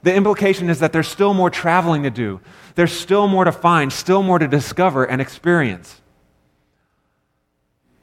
The 0.08 0.16
implication 0.16 0.70
is 0.70 0.80
that 0.80 0.94
there's 0.94 1.10
still 1.10 1.34
more 1.34 1.50
traveling 1.50 2.04
to 2.04 2.10
do, 2.10 2.40
there's 2.76 2.94
still 2.94 3.28
more 3.28 3.44
to 3.44 3.52
find, 3.52 3.92
still 3.92 4.24
more 4.24 4.40
to 4.40 4.48
discover 4.48 5.04
and 5.04 5.22
experience. 5.22 6.00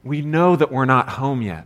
We 0.03 0.21
know 0.21 0.55
that 0.55 0.71
we're 0.71 0.85
not 0.85 1.09
home 1.09 1.41
yet. 1.41 1.65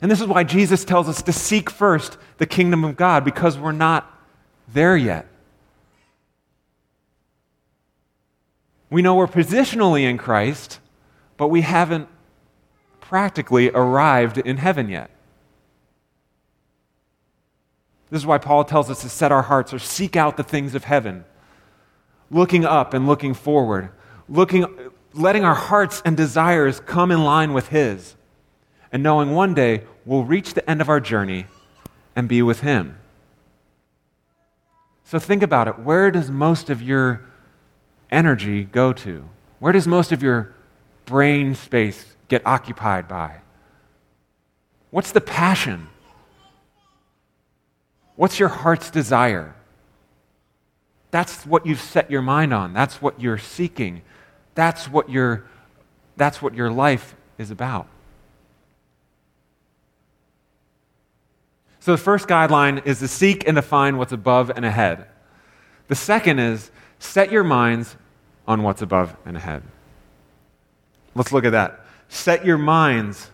And 0.00 0.12
this 0.12 0.20
is 0.20 0.28
why 0.28 0.44
Jesus 0.44 0.84
tells 0.84 1.08
us 1.08 1.22
to 1.22 1.32
seek 1.32 1.70
first 1.70 2.18
the 2.38 2.46
kingdom 2.46 2.84
of 2.84 2.96
God, 2.96 3.24
because 3.24 3.58
we're 3.58 3.72
not 3.72 4.08
there 4.72 4.96
yet. 4.96 5.26
We 8.90 9.02
know 9.02 9.16
we're 9.16 9.26
positionally 9.26 10.02
in 10.02 10.18
Christ, 10.18 10.78
but 11.36 11.48
we 11.48 11.62
haven't 11.62 12.06
practically 13.00 13.70
arrived 13.70 14.38
in 14.38 14.58
heaven 14.58 14.88
yet. 14.88 15.10
This 18.10 18.22
is 18.22 18.26
why 18.26 18.38
Paul 18.38 18.64
tells 18.64 18.90
us 18.90 19.02
to 19.02 19.08
set 19.08 19.32
our 19.32 19.42
hearts 19.42 19.72
or 19.72 19.78
seek 19.78 20.16
out 20.16 20.36
the 20.36 20.42
things 20.42 20.74
of 20.74 20.84
heaven, 20.84 21.24
looking 22.30 22.64
up 22.64 22.92
and 22.92 23.06
looking 23.06 23.34
forward, 23.34 23.90
looking, 24.28 24.66
letting 25.12 25.44
our 25.44 25.54
hearts 25.54 26.02
and 26.04 26.16
desires 26.16 26.80
come 26.80 27.10
in 27.10 27.22
line 27.22 27.52
with 27.52 27.68
His, 27.68 28.16
and 28.92 29.02
knowing 29.02 29.30
one 29.30 29.54
day 29.54 29.84
we'll 30.04 30.24
reach 30.24 30.54
the 30.54 30.68
end 30.68 30.80
of 30.80 30.88
our 30.88 31.00
journey 31.00 31.46
and 32.16 32.28
be 32.28 32.42
with 32.42 32.60
Him. 32.60 32.98
So 35.04 35.18
think 35.18 35.42
about 35.42 35.68
it. 35.68 35.78
Where 35.78 36.10
does 36.10 36.30
most 36.30 36.70
of 36.70 36.82
your 36.82 37.22
energy 38.10 38.64
go 38.64 38.92
to? 38.92 39.28
Where 39.60 39.72
does 39.72 39.86
most 39.86 40.10
of 40.10 40.22
your 40.22 40.54
brain 41.04 41.54
space 41.54 42.16
get 42.28 42.44
occupied 42.46 43.06
by? 43.06 43.40
What's 44.90 45.12
the 45.12 45.20
passion? 45.20 45.88
What's 48.20 48.38
your 48.38 48.50
heart's 48.50 48.90
desire? 48.90 49.54
That's 51.10 51.46
what 51.46 51.64
you've 51.64 51.80
set 51.80 52.10
your 52.10 52.20
mind 52.20 52.52
on. 52.52 52.74
That's 52.74 53.00
what 53.00 53.18
you're 53.18 53.38
seeking. 53.38 54.02
That's 54.54 54.90
what 54.90 55.08
your, 55.08 55.46
that's 56.18 56.42
what 56.42 56.54
your 56.54 56.70
life 56.70 57.16
is 57.38 57.50
about. 57.50 57.86
So 61.78 61.92
the 61.92 61.96
first 61.96 62.28
guideline 62.28 62.86
is 62.86 62.98
to 62.98 63.08
seek 63.08 63.48
and 63.48 63.56
to 63.56 63.62
find 63.62 63.96
what's 63.96 64.12
above 64.12 64.50
and 64.50 64.66
ahead. 64.66 65.06
The 65.88 65.94
second 65.94 66.40
is 66.40 66.70
set 66.98 67.32
your 67.32 67.42
minds 67.42 67.96
on 68.46 68.62
what's 68.62 68.82
above 68.82 69.16
and 69.24 69.34
ahead. 69.34 69.62
Let's 71.14 71.32
look 71.32 71.46
at 71.46 71.52
that. 71.52 71.86
Set 72.10 72.44
your 72.44 72.58
minds. 72.58 73.30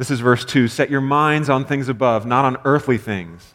This 0.00 0.10
is 0.10 0.20
verse 0.20 0.46
2. 0.46 0.66
Set 0.66 0.88
your 0.88 1.02
minds 1.02 1.50
on 1.50 1.66
things 1.66 1.90
above, 1.90 2.24
not 2.24 2.46
on 2.46 2.56
earthly 2.64 2.96
things. 2.96 3.52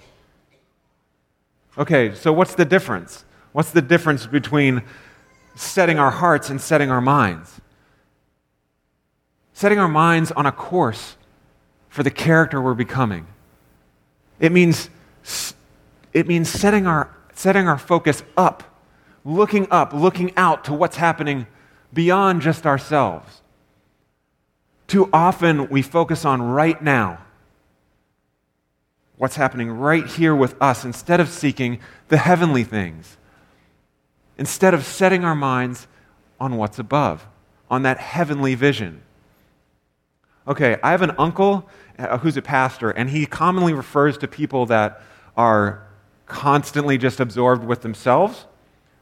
Okay, 1.76 2.14
so 2.14 2.32
what's 2.32 2.54
the 2.54 2.66
difference? 2.66 3.26
What's 3.52 3.72
the 3.72 3.82
difference 3.82 4.28
between 4.28 4.84
setting 5.56 5.98
our 5.98 6.12
hearts 6.12 6.52
and 6.52 6.62
setting 6.62 6.92
our 6.92 7.02
minds? 7.02 7.60
Setting 9.54 9.80
our 9.80 9.88
minds 9.88 10.32
on 10.34 10.46
a 10.46 10.52
course 10.52 11.18
for 11.90 12.04
the 12.04 12.12
character 12.12 12.62
we're 12.62 12.76
becoming. 12.76 13.26
It 14.40 14.52
means, 14.52 14.92
it 16.14 16.28
means 16.28 16.48
setting, 16.48 16.86
our, 16.86 17.10
setting 17.34 17.68
our 17.68 17.80
focus 17.80 18.22
up 18.38 18.64
looking 19.24 19.68
up, 19.72 19.94
looking 19.94 20.32
out 20.38 20.64
to 20.66 20.76
what's 20.76 20.98
happening 20.98 21.48
beyond 21.92 22.44
just 22.44 22.68
ourselves. 22.68 23.42
Too 24.88 25.10
often 25.12 25.70
we 25.70 25.82
focus 25.82 26.26
on 26.26 26.42
right 26.42 26.82
now, 26.82 27.20
what's 29.18 29.36
happening 29.36 29.72
right 29.72 30.06
here 30.06 30.36
with 30.36 30.56
us, 30.62 30.86
instead 30.86 31.20
of 31.20 31.30
seeking 31.30 31.80
the 32.10 32.18
heavenly 32.18 32.64
things, 32.64 33.18
instead 34.38 34.74
of 34.74 34.86
setting 34.86 35.24
our 35.24 35.36
minds 35.36 35.88
on 36.40 36.58
what's 36.58 36.78
above, 36.80 37.26
on 37.70 37.84
that 37.84 37.98
heavenly 37.98 38.56
vision. 38.56 39.02
Okay, 40.48 40.78
I 40.84 40.92
have 40.92 41.02
an 41.02 41.12
uncle 41.18 41.68
uh, 41.98 42.20
who's 42.20 42.38
a 42.38 42.42
pastor, 42.42 42.92
and 42.92 43.10
he 43.10 43.26
commonly 43.26 43.74
refers 43.74 44.18
to 44.20 44.28
people 44.28 44.68
that 44.68 45.02
are 45.36 45.88
constantly 46.28 46.98
just 46.98 47.20
absorbed 47.20 47.64
with 47.64 47.82
themselves 47.82 48.46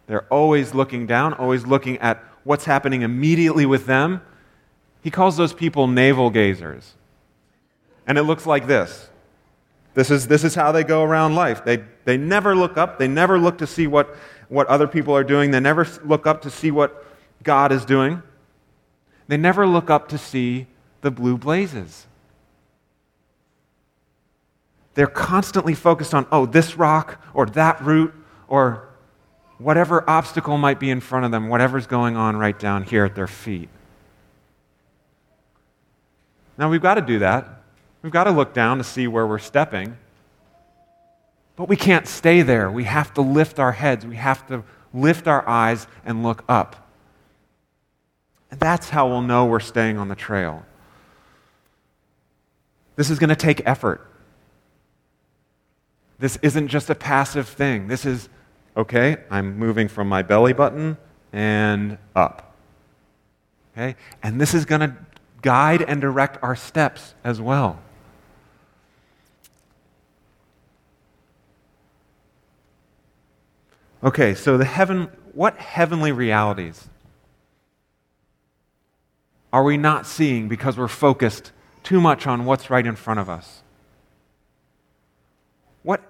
they're 0.08 0.26
always 0.26 0.74
looking 0.74 1.08
down, 1.08 1.34
always 1.34 1.66
looking 1.66 1.98
at 2.00 2.24
what's 2.44 2.66
happening 2.66 3.02
immediately 3.04 3.66
with 3.66 3.86
them. 3.86 4.22
He 5.04 5.12
calls 5.12 5.36
those 5.36 5.54
people 5.54 5.88
navel 5.88 6.32
gazers. 6.32 6.94
And 8.08 8.18
it 8.18 8.24
looks 8.24 8.46
like 8.46 8.68
this. 8.68 9.10
This 9.94 10.10
is, 10.10 10.28
this 10.28 10.44
is 10.44 10.56
how 10.56 10.72
they 10.72 10.84
go 10.84 11.04
around 11.04 11.36
life. 11.36 11.64
They, 11.66 11.84
they 12.06 12.18
never 12.18 12.56
look 12.56 12.78
up. 12.78 12.98
They 12.98 13.08
never 13.08 13.38
look 13.38 13.60
to 13.60 13.68
see 13.68 13.86
what, 13.86 14.16
what 14.48 14.66
other 14.68 14.88
people 14.88 15.14
are 15.14 15.24
doing. 15.24 15.52
They 15.52 15.60
never 15.60 15.86
look 16.04 16.26
up 16.26 16.42
to 16.44 16.50
see 16.50 16.72
what 16.72 17.06
God 17.44 17.72
is 17.72 17.86
doing. 17.86 18.24
They 19.28 19.38
never 19.38 19.68
look 19.68 19.90
up 19.90 20.08
to 20.10 20.18
see 20.18 20.68
the 21.02 21.12
blue 21.12 21.38
blazes. 21.38 22.08
They're 24.96 25.08
constantly 25.08 25.74
focused 25.74 26.14
on, 26.14 26.28
oh, 26.32 26.46
this 26.46 26.78
rock 26.78 27.22
or 27.34 27.46
that 27.48 27.82
root 27.82 28.14
or 28.48 28.88
whatever 29.58 30.10
obstacle 30.10 30.58
might 30.58 30.80
be 30.80 30.90
in 30.90 31.02
front 31.02 31.26
of 31.26 31.32
them, 31.32 31.50
whatever's 31.50 31.88
going 31.88 32.16
on 32.16 32.38
right 32.38 32.58
down 32.58 32.84
here 32.84 33.04
at 33.04 33.16
their 33.16 33.28
feet. 33.28 33.70
Now, 36.58 36.70
we've 36.70 36.82
got 36.82 36.96
to 36.96 37.02
do 37.02 37.20
that. 37.20 37.62
We've 38.02 38.12
got 38.12 38.26
to 38.26 38.32
look 38.32 38.54
down 38.54 38.78
to 38.78 38.84
see 38.84 39.08
where 39.08 39.26
we're 39.26 39.40
stepping. 39.40 39.98
But 41.56 41.70
we 41.70 41.76
can't 41.76 42.08
stay 42.08 42.42
there. 42.42 42.70
We 42.70 42.84
have 42.84 43.14
to 43.14 43.22
lift 43.22 43.60
our 43.60 43.72
heads. 43.72 44.06
We 44.06 44.16
have 44.16 44.46
to 44.48 44.64
lift 44.94 45.28
our 45.28 45.48
eyes 45.48 45.88
and 46.06 46.24
look 46.24 46.44
up. 46.50 46.90
And 48.52 48.60
that's 48.60 48.90
how 48.90 49.08
we'll 49.08 49.22
know 49.22 49.46
we're 49.46 49.60
staying 49.60 49.98
on 49.98 50.10
the 50.10 50.16
trail. 50.16 50.66
This 52.96 53.10
is 53.10 53.18
going 53.18 53.30
to 53.30 53.36
take 53.36 53.62
effort. 53.66 54.08
This 56.20 56.38
isn't 56.42 56.68
just 56.68 56.90
a 56.90 56.96
passive 56.96 57.48
thing. 57.48 57.88
This 57.88 58.06
is 58.06 58.30
okay, 58.76 59.18
I'm 59.30 59.58
moving 59.58 59.88
from 59.88 60.08
my 60.08 60.22
belly 60.22 60.54
button 60.54 60.98
and 61.32 61.98
up. 62.16 62.56
Okay? 63.74 63.96
And 64.22 64.40
this 64.40 64.54
is 64.54 64.66
going 64.66 64.82
to 64.82 64.96
guide 65.44 65.84
and 65.84 66.02
direct 66.02 66.42
our 66.42 66.56
steps 66.56 67.14
as 67.24 67.40
well. 67.40 67.80
Okay, 74.04 74.34
so 74.34 74.58
the 74.58 74.66
heaven 74.66 75.10
what 75.34 75.58
heavenly 75.58 76.12
realities 76.12 76.88
are 79.52 79.64
we 79.64 79.78
not 79.78 80.06
seeing 80.06 80.48
because 80.48 80.78
we're 80.78 80.88
focused 80.88 81.52
too 81.84 82.02
much 82.02 82.26
on 82.28 82.46
what's 82.46 82.70
right 82.70 82.86
in 82.86 82.96
front 82.96 83.20
of 83.20 83.30
us? 83.30 83.62
What 85.84 86.02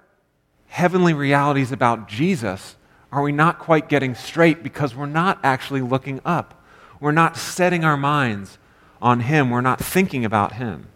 heavenly 0.67 1.13
realities 1.13 1.71
about 1.71 2.07
Jesus 2.07 2.75
are 3.11 3.21
we 3.21 3.31
not 3.31 3.59
quite 3.59 3.89
getting 3.89 4.15
straight 4.15 4.63
because 4.63 4.95
we're 4.95 5.05
not 5.05 5.39
actually 5.43 5.81
looking 5.81 6.19
up? 6.25 6.63
We're 6.99 7.11
not 7.11 7.37
setting 7.37 7.83
our 7.83 7.97
minds 7.97 8.57
on 9.03 9.19
Him. 9.19 9.51
We're 9.51 9.61
not 9.61 9.79
thinking 9.79 10.25
about 10.25 10.53
Him. 10.53 10.87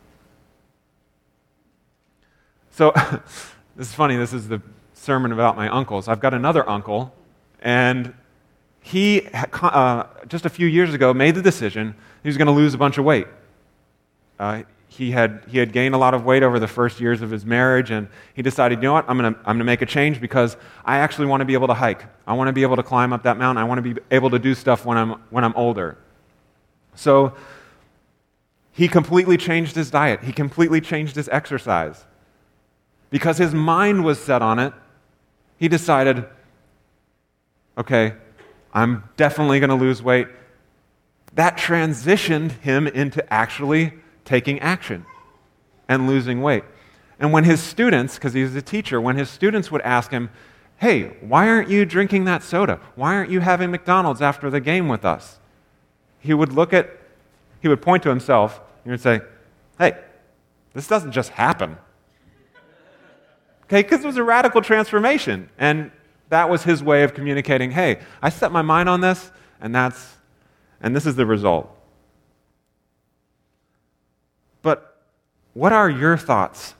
So, 2.72 2.92
this 3.76 3.90
is 3.90 3.94
funny. 3.94 4.16
This 4.16 4.34
is 4.34 4.48
the 4.48 4.62
sermon 4.94 5.32
about 5.32 5.56
my 5.56 5.68
uncles. 5.70 6.08
I've 6.08 6.20
got 6.20 6.34
another 6.34 6.68
uncle, 6.68 7.14
and 7.62 8.14
he, 8.82 9.28
uh, 9.62 10.04
just 10.28 10.46
a 10.46 10.50
few 10.50 10.66
years 10.66 10.94
ago, 10.94 11.14
made 11.14 11.36
the 11.36 11.42
decision 11.42 11.94
he 12.24 12.30
was 12.30 12.38
going 12.38 12.48
to 12.48 12.54
lose 12.54 12.74
a 12.74 12.78
bunch 12.78 12.98
of 12.98 13.06
weight. 13.06 13.28
Uh, 14.40 14.64
he 14.88 15.12
had, 15.12 15.44
he 15.50 15.58
had 15.58 15.74
gained 15.74 15.94
a 15.94 15.98
lot 15.98 16.14
of 16.14 16.24
weight 16.24 16.42
over 16.42 16.60
the 16.60 16.68
first 16.68 17.02
years 17.02 17.22
of 17.22 17.30
his 17.30 17.46
marriage, 17.46 17.92
and 17.92 18.08
he 18.34 18.42
decided, 18.42 18.80
you 18.80 18.84
know 18.84 18.94
what, 18.94 19.10
I'm 19.10 19.18
going 19.18 19.34
to 19.34 19.40
I'm 19.46 19.58
to 19.58 19.66
make 19.66 19.82
a 19.82 19.86
change 19.86 20.22
because 20.22 20.56
I 20.86 21.00
actually 21.00 21.28
want 21.28 21.42
to 21.42 21.46
be 21.46 21.54
able 21.54 21.68
to 21.68 21.74
hike. 21.74 22.06
I 22.26 22.34
want 22.34 22.48
to 22.48 22.54
be 22.54 22.62
able 22.62 22.78
to 22.78 22.84
climb 22.84 23.12
up 23.12 23.24
that 23.24 23.38
mountain. 23.38 23.62
I 23.62 23.66
want 23.66 23.84
to 23.84 23.94
be 23.94 24.02
able 24.12 24.30
to 24.30 24.40
do 24.40 24.56
stuff 24.56 24.86
when 24.86 24.98
I'm, 24.98 25.12
when 25.30 25.44
I'm 25.44 25.54
older. 25.56 25.98
So 26.96 27.34
he 28.78 28.88
completely 28.88 29.38
changed 29.38 29.76
his 29.76 29.90
diet, 29.90 30.22
he 30.22 30.32
completely 30.32 30.80
changed 30.80 31.16
his 31.16 31.28
exercise. 31.30 32.06
Because 33.10 33.40
his 33.40 33.52
mind 33.52 34.06
was 34.06 34.20
set 34.20 34.44
on 34.44 34.60
it, 34.60 34.72
he 35.58 35.68
decided, 35.68 36.28
okay, 37.76 38.14
I'm 38.72 39.04
definitely 39.18 39.60
going 39.60 39.72
to 39.72 39.76
lose 39.76 40.04
weight. 40.04 40.28
That 41.34 41.58
transitioned 41.58 42.52
him 42.60 42.86
into 42.86 43.34
actually 43.34 43.94
taking 44.26 44.60
action 44.60 45.08
and 45.90 46.06
losing 46.06 46.44
weight. 46.44 46.64
And 47.20 47.34
when 47.34 47.46
his 47.46 47.64
students, 47.64 48.14
because 48.14 48.34
he's 48.34 48.56
a 48.56 48.62
teacher, 48.62 49.02
when 49.02 49.16
his 49.16 49.32
students 49.32 49.72
would 49.72 49.82
ask 49.82 50.12
him, 50.12 50.30
Hey, 50.76 51.18
why 51.22 51.50
aren't 51.50 51.72
you 51.72 51.84
drinking 51.84 52.26
that 52.26 52.44
soda? 52.44 52.80
Why 52.94 53.16
aren't 53.16 53.32
you 53.32 53.40
having 53.40 53.72
McDonald's 53.72 54.22
after 54.22 54.52
the 54.52 54.60
game 54.60 54.88
with 54.88 55.04
us? 55.04 55.40
He 56.20 56.36
would 56.36 56.54
look 56.54 56.74
at, 56.74 56.96
he 57.60 57.68
would 57.68 57.82
point 57.82 58.04
to 58.04 58.10
himself, 58.10 58.62
he 58.88 58.92
would 58.92 59.02
say, 59.02 59.20
Hey, 59.78 59.98
This 60.74 60.88
doesn't 60.88 61.12
just 61.12 61.32
happen. 61.32 61.78
Okay, 63.66 63.82
because 63.82 64.02
it 64.02 64.08
was 64.08 64.16
a 64.16 64.24
radical 64.24 64.62
transformation. 64.62 65.50
And 65.58 65.92
that 66.30 66.50
was 66.50 66.64
his 66.64 66.82
way 66.82 67.04
of 67.04 67.14
communicating 67.14 67.72
hey, 67.72 68.00
I 68.22 68.30
set 68.30 68.54
my 68.54 68.62
mind 68.62 68.88
on 68.88 69.02
this, 69.02 69.30
and 69.60 69.76
that's, 69.76 70.16
and 70.80 70.96
this 70.96 71.06
is 71.06 71.18
the 71.18 71.26
result. 71.26 71.70
But 74.62 75.02
what 75.54 75.74
are 75.74 75.90
your 75.90 76.16
thoughts 76.16 76.76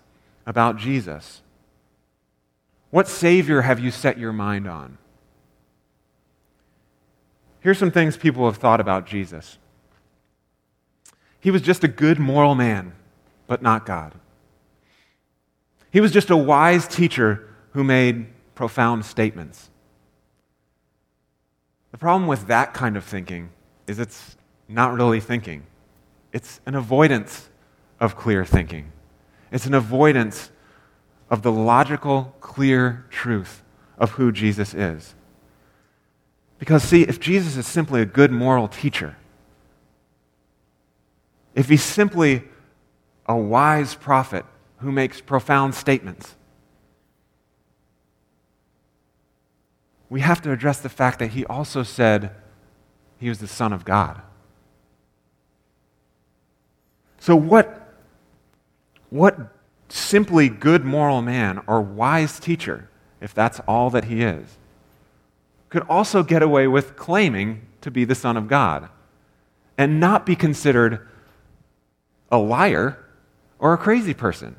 about 0.46 0.78
Jesus? 0.78 1.42
What 2.90 3.10
Savior 3.10 3.64
have 3.64 3.82
you 3.82 3.92
set 3.92 4.18
your 4.18 4.32
mind 4.32 4.66
on? 4.66 4.98
Here's 7.60 7.78
some 7.78 7.92
things 7.92 8.16
people 8.16 8.46
have 8.46 8.56
thought 8.56 8.80
about 8.80 9.06
Jesus. 9.06 9.58
He 11.40 11.52
was 11.52 11.62
just 11.62 11.84
a 11.84 11.88
good 11.88 12.20
moral 12.20 12.56
man, 12.56 12.94
but 13.46 13.62
not 13.62 13.86
God. 13.86 14.14
He 15.92 16.02
was 16.02 16.12
just 16.12 16.30
a 16.30 16.38
wise 16.38 16.88
teacher 16.88 17.48
who 17.72 17.84
made 17.84 18.28
profound 18.56 19.06
statements. 19.06 19.70
The 21.92 21.98
problem 21.98 22.28
with 22.28 22.48
that 22.48 22.74
kind 22.74 22.98
of 22.98 23.04
thinking 23.04 23.50
is 23.88 24.00
it's 24.00 24.36
not 24.68 24.94
really 24.94 25.20
thinking, 25.20 25.66
it's 26.34 26.60
an 26.66 26.76
avoidance 26.76 27.50
of 28.00 28.16
clear 28.16 28.44
thinking. 28.46 28.92
It's 29.52 29.66
an 29.66 29.74
avoidance 29.74 30.52
of 31.30 31.42
the 31.42 31.52
logical, 31.52 32.36
clear 32.42 33.06
truth 33.10 33.64
of 33.98 34.12
who 34.12 34.32
Jesus 34.32 34.74
is. 34.74 35.16
Because, 36.60 36.84
see, 36.84 37.04
if 37.04 37.20
Jesus 37.20 37.56
is 37.56 37.68
simply 37.68 38.02
a 38.02 38.06
good 38.06 38.32
moral 38.32 38.68
teacher, 38.68 39.16
if 41.58 41.70
he's 41.70 41.84
simply 41.84 42.44
a 43.26 43.36
wise 43.36 43.96
prophet 43.96 44.46
who 44.78 44.92
makes 44.92 45.20
profound 45.20 45.74
statements, 45.74 46.36
we 50.08 50.22
have 50.22 50.40
to 50.44 50.52
address 50.52 50.80
the 50.80 50.88
fact 50.88 51.18
that 51.18 51.32
he 51.32 51.44
also 51.48 51.82
said 51.82 52.30
he 53.18 53.28
was 53.28 53.40
the 53.40 53.48
Son 53.48 53.74
of 53.74 53.84
God. 53.84 54.22
So, 57.18 57.36
what, 57.36 57.92
what 59.10 59.52
simply 59.90 60.50
good 60.50 60.86
moral 60.86 61.24
man 61.24 61.64
or 61.66 61.82
wise 61.82 62.40
teacher, 62.40 62.88
if 63.20 63.34
that's 63.34 63.60
all 63.62 63.90
that 63.90 64.06
he 64.06 64.22
is, 64.22 64.58
could 65.70 65.82
also 65.90 66.22
get 66.22 66.44
away 66.44 66.68
with 66.68 66.96
claiming 66.96 67.64
to 67.82 67.90
be 67.90 68.06
the 68.06 68.14
Son 68.14 68.38
of 68.38 68.48
God 68.48 68.90
and 69.76 70.00
not 70.00 70.24
be 70.24 70.36
considered 70.36 71.08
a 72.32 72.38
liar 72.38 72.98
or 73.60 73.74
a 73.74 73.78
crazy 73.78 74.14
person? 74.14 74.56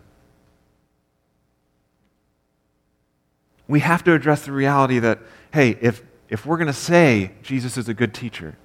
We 3.66 3.80
have 3.80 4.02
to 4.04 4.14
address 4.14 4.46
the 4.46 4.52
reality 4.52 4.98
that, 4.98 5.18
hey, 5.52 5.76
if, 5.80 6.02
if 6.28 6.46
we're 6.46 6.56
going 6.56 6.68
to 6.68 6.72
say 6.72 7.32
Jesus 7.42 7.76
is 7.76 7.88
a 7.88 7.94
good 7.94 8.14
teacher, 8.14 8.56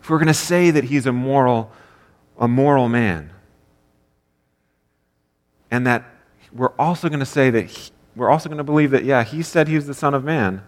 if 0.00 0.08
we're 0.08 0.18
going 0.18 0.28
to 0.28 0.34
say 0.34 0.70
that 0.70 0.84
he's 0.84 1.06
a 1.06 1.12
moral, 1.12 1.72
a 2.38 2.46
moral 2.46 2.88
man, 2.88 3.30
and 5.70 5.86
that 5.86 6.04
we're 6.52 6.72
also 6.78 7.08
going 7.08 7.20
to 7.20 7.26
say 7.26 7.50
that 7.50 7.62
he, 7.62 7.90
we're 8.14 8.30
also 8.30 8.48
going 8.48 8.58
to 8.58 8.64
believe 8.64 8.90
that, 8.90 9.04
yeah, 9.04 9.24
he 9.24 9.42
said 9.42 9.68
he 9.68 9.74
was 9.74 9.86
the 9.86 9.94
Son 9.94 10.14
of 10.14 10.22
Man. 10.22 10.62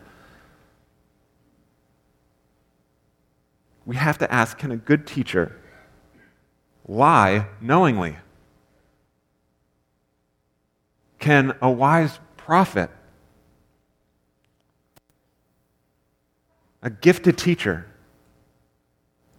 We 3.86 3.96
have 3.96 4.16
to 4.18 4.32
ask 4.32 4.56
can 4.56 4.72
a 4.72 4.76
good 4.76 5.06
teacher 5.06 5.60
lie 6.86 7.46
knowingly? 7.60 8.16
Can 11.18 11.56
a 11.62 11.70
wise 11.70 12.18
prophet, 12.36 12.90
a 16.82 16.90
gifted 16.90 17.38
teacher, 17.38 17.86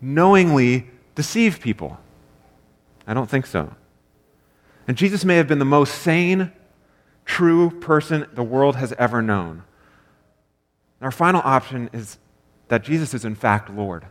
knowingly 0.01 0.87
deceive 1.13 1.59
people? 1.59 1.99
I 3.05 3.13
don't 3.13 3.29
think 3.29 3.45
so. 3.45 3.75
And 4.87 4.97
Jesus 4.97 5.23
may 5.25 5.35
have 5.35 5.47
been 5.47 5.59
the 5.59 5.65
most 5.65 5.95
sane, 6.01 6.51
true 7.25 7.69
person 7.79 8.27
the 8.33 8.43
world 8.43 8.75
has 8.75 8.93
ever 8.93 9.21
known. 9.21 9.63
Our 11.01 11.11
final 11.11 11.41
option 11.43 11.89
is 11.93 12.17
that 12.67 12.83
Jesus 12.83 13.13
is, 13.13 13.25
in 13.25 13.35
fact, 13.35 13.69
Lord. 13.69 14.05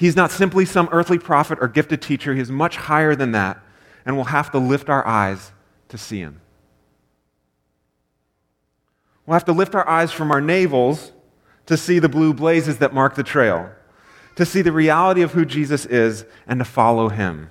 He's 0.00 0.16
not 0.16 0.30
simply 0.30 0.64
some 0.64 0.88
earthly 0.92 1.18
prophet 1.18 1.58
or 1.60 1.68
gifted 1.68 2.00
teacher, 2.00 2.34
He's 2.34 2.50
much 2.50 2.76
higher 2.76 3.14
than 3.14 3.32
that, 3.32 3.60
and 4.06 4.16
we'll 4.16 4.24
have 4.24 4.50
to 4.52 4.58
lift 4.58 4.88
our 4.88 5.06
eyes 5.06 5.52
to 5.90 5.98
see 5.98 6.20
Him. 6.20 6.40
We'll 9.26 9.34
have 9.34 9.44
to 9.44 9.52
lift 9.52 9.74
our 9.74 9.86
eyes 9.86 10.10
from 10.10 10.30
our 10.30 10.40
navels 10.40 11.12
to 11.66 11.76
see 11.76 11.98
the 11.98 12.08
blue 12.08 12.32
blazes 12.32 12.78
that 12.78 12.94
mark 12.94 13.14
the 13.14 13.22
trail, 13.22 13.70
to 14.36 14.46
see 14.46 14.62
the 14.62 14.72
reality 14.72 15.20
of 15.20 15.32
who 15.32 15.44
Jesus 15.44 15.84
is, 15.84 16.24
and 16.46 16.60
to 16.60 16.64
follow 16.64 17.10
Him. 17.10 17.50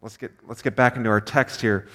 Let's 0.00 0.16
get, 0.16 0.30
let's 0.46 0.62
get 0.62 0.76
back 0.76 0.94
into 0.94 1.10
our 1.10 1.20
text 1.20 1.60
here. 1.60 1.88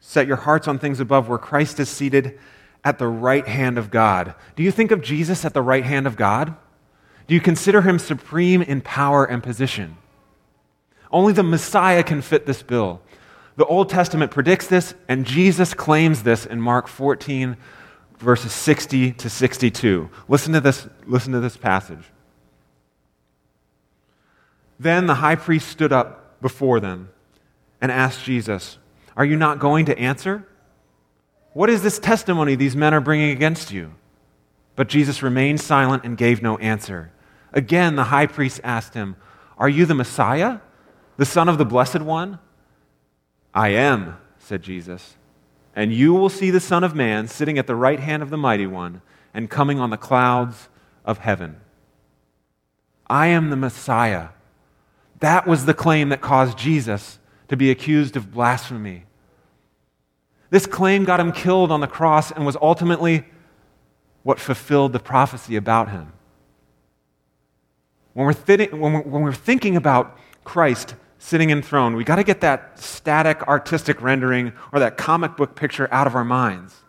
Set 0.00 0.26
your 0.26 0.36
hearts 0.38 0.66
on 0.68 0.78
things 0.78 1.00
above 1.00 1.28
where 1.28 1.36
Christ 1.36 1.78
is 1.80 1.90
seated 1.90 2.38
at 2.86 3.00
the 3.00 3.08
right 3.08 3.48
hand 3.48 3.78
of 3.78 3.90
God. 3.90 4.36
Do 4.54 4.62
you 4.62 4.70
think 4.70 4.92
of 4.92 5.02
Jesus 5.02 5.44
at 5.44 5.52
the 5.52 5.60
right 5.60 5.82
hand 5.82 6.06
of 6.06 6.14
God? 6.14 6.54
Do 7.26 7.34
you 7.34 7.40
consider 7.40 7.82
him 7.82 7.98
supreme 7.98 8.62
in 8.62 8.80
power 8.80 9.24
and 9.24 9.42
position? 9.42 9.96
Only 11.10 11.32
the 11.32 11.42
Messiah 11.42 12.04
can 12.04 12.22
fit 12.22 12.46
this 12.46 12.62
bill. 12.62 13.00
The 13.56 13.66
Old 13.66 13.88
Testament 13.88 14.30
predicts 14.30 14.68
this, 14.68 14.94
and 15.08 15.26
Jesus 15.26 15.74
claims 15.74 16.22
this 16.22 16.46
in 16.46 16.60
Mark 16.60 16.86
14, 16.86 17.56
verses 18.20 18.52
60 18.52 19.14
to 19.14 19.28
62. 19.28 20.08
Listen 20.28 20.52
to 20.52 20.60
this, 20.60 20.86
listen 21.06 21.32
to 21.32 21.40
this 21.40 21.56
passage. 21.56 22.04
Then 24.78 25.08
the 25.08 25.16
high 25.16 25.34
priest 25.34 25.66
stood 25.70 25.92
up 25.92 26.40
before 26.40 26.78
them 26.78 27.08
and 27.80 27.90
asked 27.90 28.22
Jesus, 28.22 28.78
Are 29.16 29.24
you 29.24 29.34
not 29.34 29.58
going 29.58 29.86
to 29.86 29.98
answer? 29.98 30.46
What 31.56 31.70
is 31.70 31.80
this 31.80 31.98
testimony 31.98 32.54
these 32.54 32.76
men 32.76 32.92
are 32.92 33.00
bringing 33.00 33.30
against 33.30 33.72
you? 33.72 33.94
But 34.74 34.90
Jesus 34.90 35.22
remained 35.22 35.58
silent 35.58 36.04
and 36.04 36.14
gave 36.14 36.42
no 36.42 36.58
answer. 36.58 37.12
Again, 37.50 37.96
the 37.96 38.04
high 38.04 38.26
priest 38.26 38.60
asked 38.62 38.92
him, 38.92 39.16
Are 39.56 39.66
you 39.66 39.86
the 39.86 39.94
Messiah, 39.94 40.58
the 41.16 41.24
Son 41.24 41.48
of 41.48 41.56
the 41.56 41.64
Blessed 41.64 42.02
One? 42.02 42.40
I 43.54 43.68
am, 43.70 44.18
said 44.38 44.62
Jesus. 44.62 45.16
And 45.74 45.94
you 45.94 46.12
will 46.12 46.28
see 46.28 46.50
the 46.50 46.60
Son 46.60 46.84
of 46.84 46.94
Man 46.94 47.26
sitting 47.26 47.56
at 47.56 47.66
the 47.66 47.74
right 47.74 48.00
hand 48.00 48.22
of 48.22 48.28
the 48.28 48.36
Mighty 48.36 48.66
One 48.66 49.00
and 49.32 49.48
coming 49.48 49.80
on 49.80 49.88
the 49.88 49.96
clouds 49.96 50.68
of 51.06 51.20
heaven. 51.20 51.62
I 53.06 53.28
am 53.28 53.48
the 53.48 53.56
Messiah 53.56 54.28
that 55.20 55.46
was 55.46 55.64
the 55.64 55.72
claim 55.72 56.10
that 56.10 56.20
caused 56.20 56.58
Jesus 56.58 57.18
to 57.48 57.56
be 57.56 57.70
accused 57.70 58.14
of 58.14 58.30
blasphemy. 58.30 59.06
This 60.50 60.66
claim 60.66 61.04
got 61.04 61.20
him 61.20 61.32
killed 61.32 61.72
on 61.72 61.80
the 61.80 61.86
cross 61.86 62.30
and 62.30 62.46
was 62.46 62.56
ultimately 62.60 63.24
what 64.22 64.38
fulfilled 64.38 64.92
the 64.92 64.98
prophecy 64.98 65.56
about 65.56 65.90
him. 65.90 66.12
When 68.12 68.26
we're, 68.26 68.66
when 68.68 68.92
we're, 68.92 69.02
when 69.02 69.22
we're 69.22 69.32
thinking 69.32 69.76
about 69.76 70.18
Christ 70.44 70.94
sitting 71.18 71.50
enthroned, 71.50 71.96
we 71.96 72.04
got 72.04 72.16
to 72.16 72.24
get 72.24 72.40
that 72.40 72.78
static 72.78 73.42
artistic 73.48 74.00
rendering 74.00 74.52
or 74.72 74.78
that 74.78 74.96
comic 74.96 75.36
book 75.36 75.54
picture 75.54 75.88
out 75.92 76.06
of 76.06 76.14
our 76.14 76.24
minds. 76.24 76.82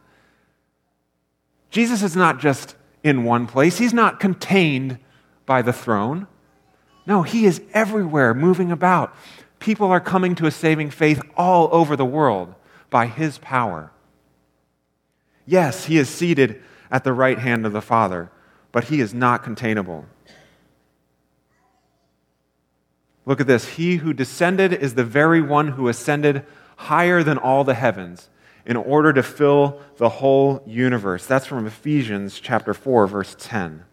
Jesus 1.70 2.02
is 2.02 2.16
not 2.16 2.40
just 2.40 2.76
in 3.04 3.24
one 3.24 3.48
place, 3.48 3.78
he's 3.78 3.94
not 3.94 4.20
contained 4.20 5.00
by 5.46 5.62
the 5.62 5.74
throne. 5.74 6.28
No, 7.08 7.24
He 7.24 7.46
is 7.46 7.62
everywhere, 7.74 8.34
moving 8.34 8.72
about. 8.72 9.16
People 9.60 9.88
are 9.88 10.02
coming 10.02 10.36
to 10.36 10.46
a 10.46 10.52
saving 10.52 10.92
faith 10.92 11.22
all 11.36 11.70
over 11.72 11.96
the 11.96 12.06
world 12.06 12.54
by 12.90 13.08
His 13.08 13.38
power. 13.40 13.92
Yes, 15.46 15.86
He 15.86 15.98
is 15.98 16.10
seated 16.10 16.62
at 16.92 17.04
the 17.04 17.14
right 17.14 17.40
hand 17.40 17.66
of 17.66 17.74
the 17.74 17.82
Father, 17.82 18.32
but 18.72 18.86
He 18.86 19.00
is 19.02 19.14
not 19.14 19.44
containable. 19.44 20.06
Look 23.26 23.42
at 23.42 23.48
this. 23.48 23.76
He 23.76 23.98
who 23.98 24.14
descended 24.14 24.72
is 24.72 24.94
the 24.94 25.04
very 25.04 25.42
one 25.42 25.70
who 25.70 25.90
ascended 25.90 26.46
higher 26.78 27.24
than 27.24 27.38
all 27.38 27.66
the 27.66 27.74
heavens 27.74 28.30
in 28.66 28.78
order 28.78 29.12
to 29.14 29.24
fill 29.24 29.82
the 29.98 30.10
whole 30.10 30.64
universe. 30.66 31.26
That's 31.26 31.46
from 31.46 31.66
Ephesians 31.66 32.40
chapter 32.40 32.74
4 32.74 33.08
verse 33.08 33.36
10. 33.40 33.84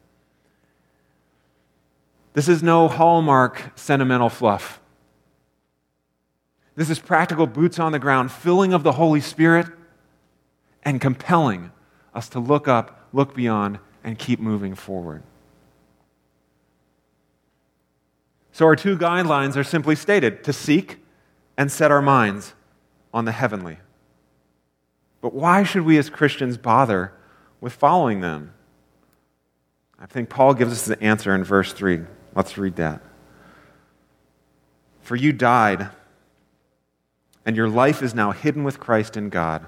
This 2.34 2.48
is 2.48 2.62
no 2.62 2.88
hallmark 2.88 3.72
sentimental 3.76 4.28
fluff. 4.28 4.80
This 6.76 6.90
is 6.90 6.98
practical 6.98 7.46
boots 7.46 7.78
on 7.78 7.92
the 7.92 7.98
ground, 7.98 8.32
filling 8.32 8.72
of 8.72 8.82
the 8.82 8.92
Holy 8.92 9.20
Spirit, 9.20 9.66
and 10.84 11.00
compelling 11.00 11.70
us 12.12 12.28
to 12.30 12.40
look 12.40 12.66
up, 12.68 13.08
look 13.12 13.34
beyond, 13.34 13.78
and 14.02 14.18
keep 14.18 14.40
moving 14.40 14.74
forward. 14.74 15.22
So 18.52 18.66
our 18.66 18.76
two 18.76 18.96
guidelines 18.96 19.56
are 19.56 19.64
simply 19.64 19.96
stated 19.96 20.44
to 20.44 20.52
seek 20.52 20.98
and 21.56 21.70
set 21.70 21.90
our 21.90 22.02
minds 22.02 22.54
on 23.12 23.24
the 23.24 23.32
heavenly. 23.32 23.78
But 25.20 25.34
why 25.34 25.62
should 25.62 25.82
we 25.82 25.96
as 25.98 26.10
Christians 26.10 26.56
bother 26.56 27.12
with 27.60 27.72
following 27.72 28.20
them? 28.20 28.52
I 29.98 30.06
think 30.06 30.28
Paul 30.28 30.54
gives 30.54 30.72
us 30.72 30.84
the 30.84 31.02
answer 31.02 31.34
in 31.34 31.44
verse 31.44 31.72
3. 31.72 32.02
Let's 32.34 32.58
read 32.58 32.76
that. 32.76 33.00
For 35.00 35.16
you 35.16 35.32
died, 35.32 35.88
and 37.46 37.56
your 37.56 37.68
life 37.68 38.02
is 38.02 38.14
now 38.14 38.32
hidden 38.32 38.64
with 38.64 38.80
Christ 38.80 39.16
in 39.16 39.28
God. 39.28 39.66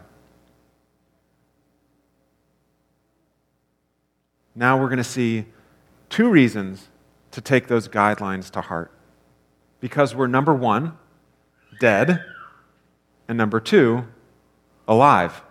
Now 4.55 4.81
we're 4.81 4.89
going 4.89 4.97
to 4.99 5.05
see 5.05 5.47
two 6.09 6.31
reasons 6.31 6.89
to 7.33 7.41
take 7.41 7.67
those 7.67 7.89
guidelines 7.89 8.51
to 8.53 8.63
heart. 8.63 8.91
Because 9.81 10.15
we're 10.15 10.27
number 10.27 10.55
one, 10.55 10.97
dead, 11.79 12.25
and 13.29 13.37
number 13.37 13.61
two, 13.61 14.07
alive. 14.89 15.43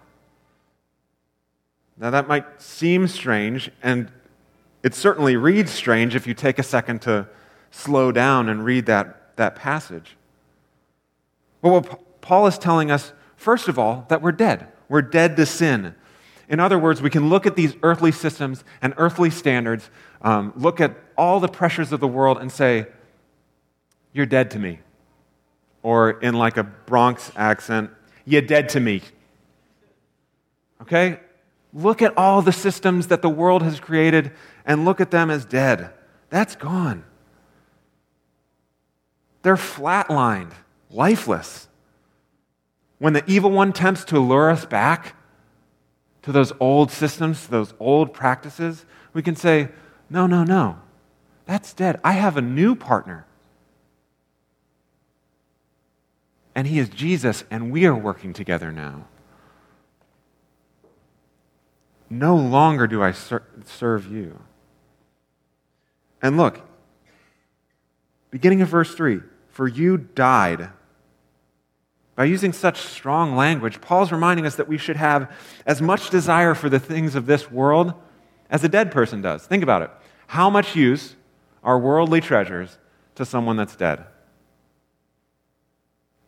Now, 1.98 2.10
that 2.10 2.28
might 2.28 2.62
seem 2.62 3.08
strange, 3.08 3.72
and 3.82 4.12
it 4.84 4.94
certainly 4.94 5.38
reads 5.38 5.72
strange 5.72 6.16
if 6.16 6.28
you 6.28 6.34
take 6.34 6.60
a 6.60 6.64
second 6.64 7.02
to 7.04 7.28
slow 7.72 8.12
down 8.12 8.50
and 8.50 8.66
read 8.66 8.86
that, 8.88 9.36
that 9.38 9.56
passage. 9.56 10.18
But 11.62 11.70
what 11.70 12.05
Paul 12.26 12.48
is 12.48 12.58
telling 12.58 12.90
us, 12.90 13.14
first 13.36 13.68
of 13.68 13.78
all, 13.78 14.08
that 14.10 14.20
we're 14.20 14.32
dead. 14.32 14.68
We're 14.90 15.04
dead 15.04 15.38
to 15.38 15.46
sin. 15.46 15.94
In 16.50 16.60
other 16.60 16.80
words, 16.80 17.00
we 17.00 17.12
can 17.12 17.30
look 17.30 17.46
at 17.46 17.56
these 17.56 17.76
earthly 17.84 18.12
systems 18.12 18.64
and 18.82 18.96
earthly 18.98 19.30
standards, 19.30 19.92
um, 20.24 20.52
look 20.56 20.82
at 20.82 20.98
all 21.16 21.40
the 21.40 21.48
pressures 21.48 21.92
of 21.92 22.00
the 22.00 22.08
world, 22.08 22.40
and 22.40 22.52
say, 22.52 22.88
You're 24.12 24.26
dead 24.26 24.50
to 24.52 24.60
me. 24.60 24.80
Or 25.84 26.20
in 26.20 26.34
like 26.34 26.58
a 26.58 26.64
Bronx 26.64 27.32
accent, 27.36 27.92
You're 28.26 28.42
dead 28.42 28.70
to 28.70 28.80
me. 28.80 29.04
Okay? 30.82 31.20
Look 31.76 32.02
at 32.02 32.18
all 32.18 32.42
the 32.42 32.52
systems 32.52 33.06
that 33.08 33.22
the 33.22 33.30
world 33.30 33.62
has 33.62 33.80
created 33.80 34.32
and 34.66 34.84
look 34.84 35.00
at 35.00 35.12
them 35.12 35.30
as 35.30 35.46
dead. 35.46 35.92
That's 36.32 36.56
gone. 36.56 37.04
They're 39.44 39.58
flatlined, 39.58 40.54
lifeless. 40.90 41.68
When 43.06 43.14
the 43.14 43.24
evil 43.28 43.52
one 43.52 43.72
tempts 43.72 44.04
to 44.06 44.20
lure 44.20 44.50
us 44.50 44.66
back, 44.66 45.16
to 46.24 46.32
those 46.32 46.52
old 46.60 46.90
systems, 46.90 47.46
those 47.46 47.72
old 47.80 48.16
practices, 48.16 48.84
we 49.14 49.22
can 49.22 49.36
say, 49.36 49.70
no, 50.10 50.26
no, 50.26 50.44
no. 50.44 50.80
That's 51.46 51.72
dead. 51.72 52.00
I 52.04 52.14
have 52.14 52.36
a 52.36 52.42
new 52.42 52.74
partner. 52.76 53.28
And 56.56 56.66
he 56.66 56.80
is 56.80 56.90
Jesus, 56.90 57.44
and 57.52 57.72
we 57.72 57.86
are 57.86 57.94
working 57.94 58.34
together 58.34 58.72
now. 58.72 59.06
No 62.10 62.36
longer 62.36 62.88
do 62.88 63.04
I 63.04 63.12
ser- 63.12 63.46
serve 63.66 64.12
you. 64.12 64.42
And 66.24 66.38
look, 66.38 66.60
beginning 68.32 68.64
of 68.64 68.70
verse 68.70 68.96
3 68.96 69.20
For 69.50 69.68
you 69.68 69.96
died 69.96 70.72
by 72.16 72.24
using 72.24 72.54
such 72.54 72.78
strong 72.78 73.36
language, 73.36 73.82
Paul's 73.82 74.12
reminding 74.12 74.46
us 74.46 74.56
that 74.56 74.68
we 74.68 74.78
should 74.78 74.96
have 74.96 75.32
as 75.66 75.82
much 75.82 76.10
desire 76.10 76.56
for 76.56 76.70
the 76.70 76.80
things 76.80 77.16
of 77.16 77.26
this 77.26 77.52
world 77.52 77.94
as 78.50 78.64
a 78.64 78.70
dead 78.70 78.92
person 78.92 79.22
does. 79.22 79.46
Think 79.46 79.64
about 79.64 79.82
it. 79.82 79.90
How 80.28 80.50
much 80.50 80.76
use 80.76 81.16
are 81.64 81.78
worldly 81.78 82.22
treasures 82.22 82.78
to 83.16 83.26
someone 83.26 83.58
that's 83.58 83.76
dead? 83.76 84.06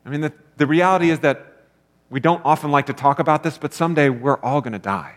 I 0.05 0.09
mean, 0.09 0.21
the, 0.21 0.33
the 0.57 0.67
reality 0.67 1.09
is 1.09 1.19
that 1.19 1.53
we 2.09 2.19
don't 2.19 2.41
often 2.43 2.71
like 2.71 2.85
to 2.87 2.93
talk 2.93 3.19
about 3.19 3.43
this, 3.43 3.57
but 3.57 3.73
someday 3.73 4.09
we're 4.09 4.39
all 4.39 4.61
going 4.61 4.73
to 4.73 4.79
die. 4.79 5.15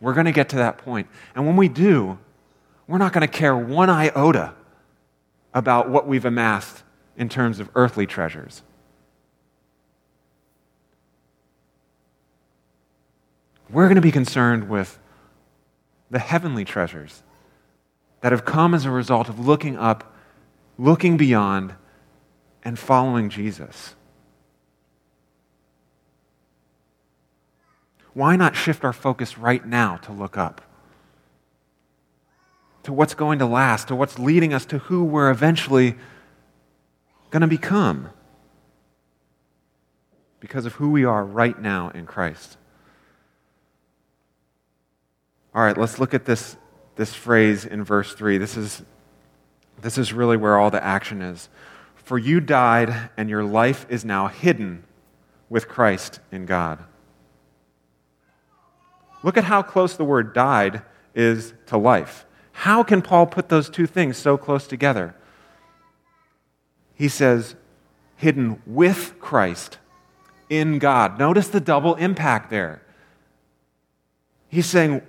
We're 0.00 0.14
going 0.14 0.26
to 0.26 0.32
get 0.32 0.48
to 0.50 0.56
that 0.56 0.78
point. 0.78 1.08
And 1.34 1.46
when 1.46 1.56
we 1.56 1.68
do, 1.68 2.18
we're 2.86 2.98
not 2.98 3.12
going 3.12 3.26
to 3.26 3.32
care 3.32 3.56
one 3.56 3.88
iota 3.88 4.54
about 5.54 5.88
what 5.88 6.06
we've 6.06 6.24
amassed 6.24 6.82
in 7.16 7.28
terms 7.28 7.60
of 7.60 7.70
earthly 7.74 8.06
treasures. 8.06 8.62
We're 13.72 13.86
going 13.86 13.96
to 13.96 14.02
be 14.02 14.12
concerned 14.12 14.68
with 14.68 14.98
the 16.10 16.18
heavenly 16.18 16.64
treasures 16.64 17.22
that 18.20 18.30
have 18.30 18.44
come 18.44 18.74
as 18.74 18.84
a 18.84 18.90
result 18.90 19.30
of 19.30 19.38
looking 19.38 19.78
up, 19.78 20.14
looking 20.76 21.16
beyond, 21.16 21.74
and 22.62 22.78
following 22.78 23.30
Jesus. 23.30 23.94
Why 28.12 28.36
not 28.36 28.54
shift 28.54 28.84
our 28.84 28.92
focus 28.92 29.38
right 29.38 29.66
now 29.66 29.96
to 29.98 30.12
look 30.12 30.36
up? 30.36 30.60
To 32.82 32.92
what's 32.92 33.14
going 33.14 33.38
to 33.38 33.46
last, 33.46 33.88
to 33.88 33.96
what's 33.96 34.18
leading 34.18 34.52
us 34.52 34.66
to 34.66 34.78
who 34.78 35.02
we're 35.02 35.30
eventually 35.30 35.94
going 37.30 37.40
to 37.40 37.46
become 37.46 38.10
because 40.40 40.66
of 40.66 40.74
who 40.74 40.90
we 40.90 41.04
are 41.04 41.24
right 41.24 41.58
now 41.58 41.88
in 41.90 42.04
Christ. 42.04 42.58
All 45.54 45.62
right, 45.62 45.76
let's 45.76 45.98
look 45.98 46.14
at 46.14 46.24
this, 46.24 46.56
this 46.96 47.12
phrase 47.14 47.64
in 47.64 47.84
verse 47.84 48.14
3. 48.14 48.38
This 48.38 48.56
is, 48.56 48.82
this 49.80 49.98
is 49.98 50.12
really 50.12 50.36
where 50.36 50.58
all 50.58 50.70
the 50.70 50.82
action 50.82 51.20
is. 51.20 51.48
For 51.96 52.18
you 52.18 52.40
died, 52.40 53.10
and 53.16 53.28
your 53.28 53.44
life 53.44 53.86
is 53.88 54.04
now 54.04 54.28
hidden 54.28 54.84
with 55.48 55.68
Christ 55.68 56.20
in 56.30 56.46
God. 56.46 56.78
Look 59.22 59.36
at 59.36 59.44
how 59.44 59.62
close 59.62 59.94
the 59.96 60.04
word 60.04 60.34
died 60.34 60.82
is 61.14 61.52
to 61.66 61.76
life. 61.76 62.26
How 62.52 62.82
can 62.82 63.02
Paul 63.02 63.26
put 63.26 63.48
those 63.48 63.70
two 63.70 63.86
things 63.86 64.16
so 64.16 64.36
close 64.36 64.66
together? 64.66 65.14
He 66.94 67.08
says, 67.08 67.56
hidden 68.16 68.62
with 68.66 69.14
Christ 69.20 69.78
in 70.48 70.78
God. 70.78 71.18
Notice 71.18 71.48
the 71.48 71.60
double 71.60 71.94
impact 71.96 72.50
there. 72.50 72.82
He's 74.48 74.66
saying, 74.66 75.02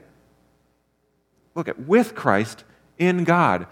look 1.56 1.68
at 1.68 1.80
with 1.80 2.16
Christ 2.16 2.64
in 2.98 3.24
God, 3.24 3.68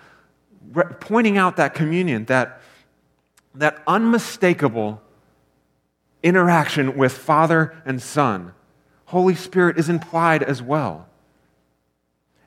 pointing 0.99 1.37
out 1.37 1.57
that 1.57 1.73
communion, 1.73 2.25
that, 2.25 2.61
that 3.55 3.81
unmistakable 3.87 5.01
interaction 6.23 6.97
with 6.97 7.13
Father 7.13 7.75
and 7.85 8.01
Son. 8.01 8.53
Holy 9.05 9.35
Spirit 9.35 9.77
is 9.77 9.89
implied 9.89 10.43
as 10.43 10.61
well. 10.61 11.07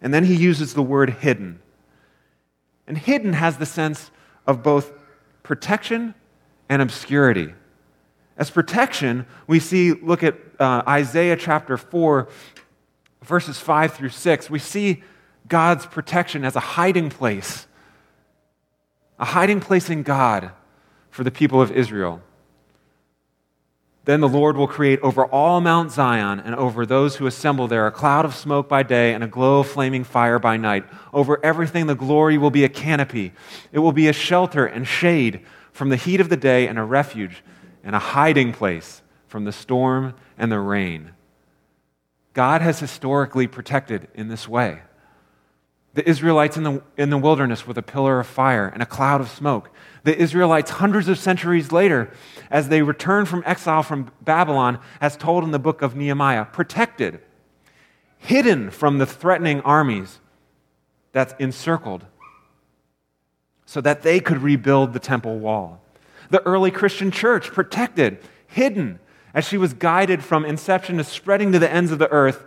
And 0.01 0.13
then 0.13 0.25
he 0.25 0.35
uses 0.35 0.75
the 0.75 0.83
word 0.83 1.11
hidden. 1.11 1.61
And 2.87 2.99
hidden 2.99 3.33
has 3.33 3.57
the 3.57 3.67
sense 3.67 4.11
of 4.47 4.63
both 4.63 4.93
protection 5.43 6.15
and 6.69 6.83
obscurity. 6.83 7.55
As 8.37 8.51
protection, 8.51 9.27
we 9.47 9.61
see, 9.61 9.93
look 9.93 10.23
at 10.23 10.37
uh, 10.59 10.83
Isaiah 10.89 11.37
chapter 11.37 11.77
4, 11.77 12.29
verses 13.23 13.59
5 13.59 13.95
through 13.95 14.09
6. 14.11 14.51
We 14.51 14.59
see 14.59 15.03
God's 15.49 15.87
protection 15.87 16.45
as 16.45 16.57
a 16.57 16.61
hiding 16.61 17.11
place, 17.11 17.67
a 19.19 19.25
hiding 19.25 19.61
place 19.61 19.91
in 19.91 20.03
God 20.03 20.53
for 21.11 21.25
the 21.25 21.31
people 21.31 21.61
of 21.61 21.71
Israel. 21.71 22.23
Then 24.05 24.21
the 24.21 24.29
Lord 24.29 24.57
will 24.57 24.69
create 24.69 25.01
over 25.01 25.25
all 25.25 25.61
Mount 25.63 25.91
Zion 25.91 26.39
and 26.41 26.55
over 26.55 26.85
those 26.85 27.17
who 27.17 27.27
assemble 27.27 27.69
there 27.69 27.87
a 27.87 27.93
cloud 27.93 28.27
of 28.27 28.35
smoke 28.35 28.69
by 28.69 28.83
day 28.83 29.15
and 29.15 29.25
a 29.25 29.29
glow 29.29 29.61
of 29.61 29.69
flaming 29.69 30.05
fire 30.05 30.39
by 30.39 30.59
night. 30.59 30.85
Over 31.13 31.43
everything, 31.43 31.87
the 31.87 31.95
glory 31.95 32.37
will 32.37 32.51
be 32.51 32.65
a 32.65 32.69
canopy. 32.69 33.33
It 33.73 33.79
will 33.79 33.93
be 33.93 34.09
a 34.09 34.13
shelter 34.13 34.67
and 34.67 34.87
shade 34.87 35.41
from 35.73 35.89
the 35.89 35.97
heat 35.97 36.21
of 36.21 36.29
the 36.29 36.37
day 36.37 36.69
and 36.69 36.79
a 36.79 36.85
refuge 36.85 37.43
and 37.83 37.97
a 37.97 37.99
hiding 37.99 38.53
place 38.53 39.01
from 39.27 39.45
the 39.45 39.53
storm 39.53 40.15
and 40.37 40.53
the 40.53 40.61
rain. 40.61 41.13
God 42.35 42.61
has 42.61 42.81
historically 42.81 43.47
protected 43.47 44.09
in 44.15 44.29
this 44.29 44.47
way 44.47 44.83
the 45.95 46.09
Israelites 46.09 46.57
in 46.57 46.65
the, 46.65 46.83
in 46.97 47.11
the 47.11 47.19
wilderness 47.19 47.67
with 47.67 47.79
a 47.79 47.83
pillar 47.83 48.19
of 48.21 48.27
fire 48.27 48.67
and 48.67 48.83
a 48.83 48.87
cloud 48.87 49.21
of 49.21 49.29
smoke. 49.29 49.71
The 50.03 50.17
Israelites, 50.17 50.73
hundreds 50.73 51.09
of 51.09 51.19
centuries 51.19 51.71
later, 51.73 52.11
as 52.51 52.69
they 52.69 52.83
return 52.83 53.27
from 53.27 53.45
exile 53.47 53.85
from 53.85 54.11
Babylon, 54.21 54.81
as 55.01 55.17
told 55.17 55.45
in 55.45 55.53
the 55.53 55.59
book 55.59 55.83
of 55.83 55.95
Nehemiah, 55.95 56.47
protected, 56.47 57.21
hidden 58.19 58.71
from 58.71 58.99
the 58.99 59.07
threatening 59.07 59.61
armies 59.61 60.19
that's 61.13 61.35
encircled, 61.39 62.05
so 63.65 63.81
that 63.81 64.03
they 64.03 64.19
could 64.19 64.43
rebuild 64.43 64.93
the 64.93 64.99
temple 64.99 65.39
wall. 65.39 65.81
The 66.31 66.43
early 66.43 66.73
Christian 66.73 67.13
church, 67.13 67.53
protected, 67.53 68.19
hidden, 68.49 68.99
as 69.33 69.47
she 69.47 69.57
was 69.57 69.73
guided 69.75 70.25
from 70.25 70.45
inception 70.45 70.97
to 70.97 71.05
spreading 71.05 71.53
to 71.53 71.59
the 71.61 71.71
ends 71.71 71.93
of 71.93 71.99
the 71.99 72.11
earth 72.11 72.45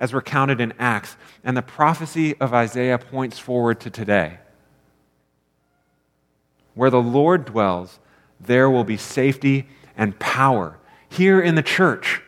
as 0.00 0.12
recounted 0.12 0.60
in 0.60 0.72
Acts. 0.78 1.16
And 1.44 1.56
the 1.56 1.62
prophecy 1.62 2.34
of 2.40 2.52
Isaiah 2.52 2.98
points 2.98 3.38
forward 3.38 3.78
to 3.80 3.90
today. 3.90 4.38
Where 6.74 6.90
the 6.90 7.02
Lord 7.02 7.44
dwells, 7.44 8.00
there 8.40 8.68
will 8.68 8.84
be 8.84 8.96
safety 8.96 9.68
and 9.96 10.18
power. 10.18 10.78
Here 11.08 11.40
in 11.40 11.54
the 11.54 11.62
church, 11.62 12.22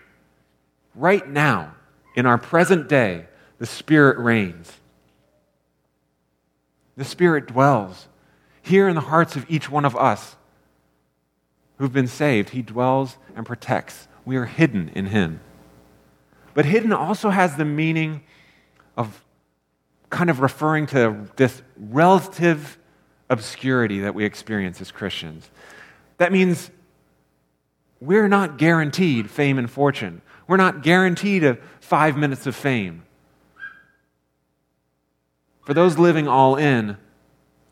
right 0.95 1.27
now, 1.27 1.75
in 2.15 2.27
our 2.27 2.39
present 2.39 2.89
day, 2.89 3.27
the 3.59 3.67
Spirit 3.67 4.19
reigns. 4.19 4.73
The 6.97 7.05
Spirit 7.05 7.47
dwells 7.47 8.09
here 8.61 8.89
in 8.89 8.95
the 8.95 9.01
hearts 9.01 9.35
of 9.35 9.47
each 9.49 9.71
one 9.71 9.85
of 9.85 9.97
us 9.97 10.37
who've 11.79 11.93
been 11.93 12.07
saved. 12.07 12.51
He 12.51 12.63
dwells 12.63 13.17
and 13.35 13.47
protects. 13.47 14.09
We 14.25 14.37
are 14.37 14.45
hidden 14.45 14.91
in 14.95 15.07
Him. 15.07 15.41
But 16.55 16.65
hidden 16.65 16.93
also 16.93 17.31
has 17.31 17.57
the 17.57 17.65
meaning 17.65 18.23
of 18.97 19.25
kind 20.11 20.29
of 20.29 20.41
referring 20.41 20.87
to 20.89 21.29
this 21.37 21.63
relative 21.77 22.79
obscurity 23.31 24.01
that 24.01 24.15
we 24.15 24.25
experience 24.25 24.81
as 24.81 24.91
Christians. 24.91 25.51
That 26.19 26.33
means 26.33 26.71
we're 28.01 28.29
not 28.29 28.59
guaranteed 28.59 29.31
fame 29.31 29.59
and 29.59 29.71
fortune. 29.71 30.21
We're 30.47 30.59
not 30.59 30.83
guaranteed 30.83 31.45
a 31.45 31.59
five 31.81 32.17
minutes 32.17 32.47
of 32.47 32.55
fame. 32.55 33.05
For 35.65 35.73
those 35.73 35.99
living 35.99 36.29
all 36.29 36.57
in, 36.57 36.97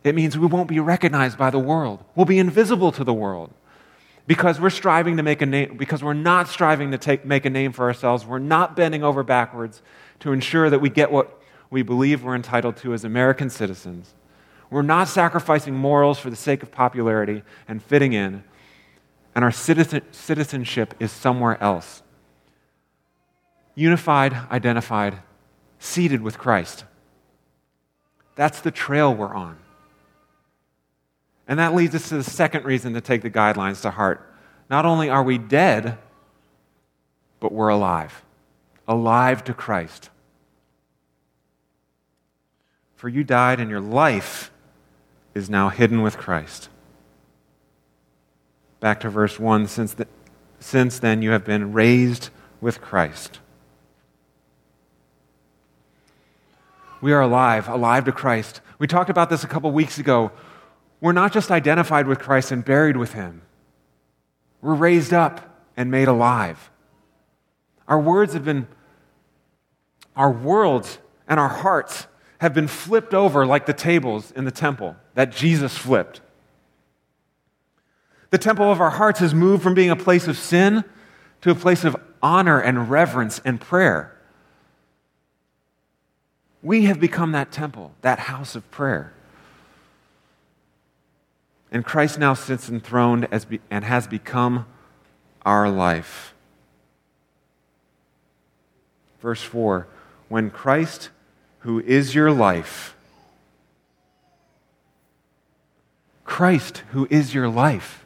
it 0.04 0.14
means 0.14 0.38
we 0.38 0.46
won't 0.46 0.68
be 0.68 0.80
recognized 0.80 1.36
by 1.36 1.50
the 1.50 1.58
world. 1.58 2.02
We'll 2.14 2.26
be 2.26 2.38
invisible 2.38 2.92
to 2.92 3.04
the 3.04 3.12
world. 3.12 3.52
Because 4.26 4.60
we're 4.60 4.70
striving 4.70 5.16
to 5.16 5.22
make 5.22 5.42
a 5.42 5.46
name, 5.46 5.76
because 5.76 6.02
we're 6.04 6.12
not 6.12 6.48
striving 6.48 6.92
to 6.92 6.98
take, 6.98 7.24
make 7.24 7.44
a 7.44 7.50
name 7.50 7.72
for 7.72 7.86
ourselves, 7.86 8.24
we're 8.24 8.38
not 8.38 8.76
bending 8.76 9.02
over 9.02 9.22
backwards 9.22 9.82
to 10.20 10.32
ensure 10.32 10.70
that 10.70 10.80
we 10.80 10.90
get 10.90 11.10
what 11.10 11.40
we 11.70 11.82
believe 11.82 12.22
we're 12.22 12.34
entitled 12.34 12.76
to 12.78 12.92
as 12.92 13.04
American 13.04 13.50
citizens. 13.50 14.14
We're 14.70 14.82
not 14.82 15.08
sacrificing 15.08 15.74
morals 15.74 16.18
for 16.18 16.30
the 16.30 16.36
sake 16.36 16.62
of 16.62 16.70
popularity 16.70 17.42
and 17.66 17.82
fitting 17.82 18.12
in, 18.12 18.44
and 19.34 19.44
our 19.44 19.50
citizen, 19.50 20.02
citizenship 20.12 20.94
is 21.00 21.10
somewhere 21.10 21.60
else. 21.62 22.02
Unified, 23.74 24.32
identified, 24.50 25.18
seated 25.78 26.20
with 26.20 26.38
Christ. 26.38 26.84
That's 28.36 28.60
the 28.60 28.70
trail 28.70 29.14
we're 29.14 29.34
on. 29.34 29.58
And 31.50 31.58
that 31.58 31.74
leads 31.74 31.96
us 31.96 32.08
to 32.10 32.16
the 32.16 32.22
second 32.22 32.64
reason 32.64 32.94
to 32.94 33.00
take 33.00 33.22
the 33.22 33.30
guidelines 33.30 33.82
to 33.82 33.90
heart. 33.90 34.24
Not 34.70 34.86
only 34.86 35.10
are 35.10 35.24
we 35.24 35.36
dead, 35.36 35.98
but 37.40 37.50
we're 37.50 37.70
alive. 37.70 38.22
Alive 38.86 39.42
to 39.44 39.52
Christ. 39.52 40.10
For 42.94 43.08
you 43.08 43.24
died, 43.24 43.58
and 43.58 43.68
your 43.68 43.80
life 43.80 44.52
is 45.34 45.50
now 45.50 45.70
hidden 45.70 46.02
with 46.02 46.16
Christ. 46.16 46.68
Back 48.78 49.00
to 49.00 49.10
verse 49.10 49.40
1 49.40 49.66
since, 49.66 49.94
the, 49.94 50.06
since 50.60 51.00
then 51.00 51.20
you 51.20 51.32
have 51.32 51.44
been 51.44 51.72
raised 51.72 52.30
with 52.60 52.80
Christ. 52.80 53.40
We 57.00 57.12
are 57.12 57.22
alive, 57.22 57.66
alive 57.68 58.04
to 58.04 58.12
Christ. 58.12 58.60
We 58.78 58.86
talked 58.86 59.10
about 59.10 59.30
this 59.30 59.42
a 59.42 59.48
couple 59.48 59.72
weeks 59.72 59.98
ago 59.98 60.30
we're 61.00 61.12
not 61.12 61.32
just 61.32 61.50
identified 61.50 62.06
with 62.06 62.18
Christ 62.18 62.52
and 62.52 62.64
buried 62.64 62.96
with 62.96 63.14
him, 63.14 63.42
we're 64.60 64.74
raised 64.74 65.12
up 65.12 65.64
and 65.76 65.90
made 65.90 66.08
alive. 66.08 66.70
Our 67.88 67.98
words 67.98 68.34
have 68.34 68.44
been, 68.44 68.68
our 70.14 70.30
worlds 70.30 70.98
and 71.26 71.40
our 71.40 71.48
hearts 71.48 72.06
have 72.38 72.54
been 72.54 72.68
flipped 72.68 73.14
over 73.14 73.46
like 73.46 73.66
the 73.66 73.72
tables 73.72 74.32
in 74.32 74.44
the 74.44 74.50
temple 74.50 74.96
that 75.14 75.32
Jesus 75.32 75.76
flipped. 75.76 76.20
The 78.30 78.38
temple 78.38 78.70
of 78.70 78.80
our 78.80 78.90
hearts 78.90 79.20
has 79.20 79.34
moved 79.34 79.62
from 79.62 79.74
being 79.74 79.90
a 79.90 79.96
place 79.96 80.28
of 80.28 80.38
sin 80.38 80.84
to 81.40 81.50
a 81.50 81.54
place 81.54 81.84
of 81.84 81.96
honor 82.22 82.60
and 82.60 82.90
reverence 82.90 83.40
and 83.44 83.60
prayer. 83.60 84.16
We 86.62 86.84
have 86.84 87.00
become 87.00 87.32
that 87.32 87.50
temple, 87.50 87.92
that 88.02 88.20
house 88.20 88.54
of 88.54 88.70
prayer. 88.70 89.12
And 91.70 91.84
Christ 91.84 92.18
now 92.18 92.34
sits 92.34 92.68
enthroned 92.68 93.28
as 93.30 93.44
be, 93.44 93.60
and 93.70 93.84
has 93.84 94.06
become 94.06 94.66
our 95.44 95.70
life. 95.70 96.34
Verse 99.20 99.42
4 99.42 99.86
When 100.28 100.50
Christ, 100.50 101.10
who 101.60 101.80
is 101.80 102.14
your 102.14 102.32
life, 102.32 102.96
Christ, 106.24 106.78
who 106.92 107.06
is 107.10 107.34
your 107.34 107.48
life, 107.48 108.04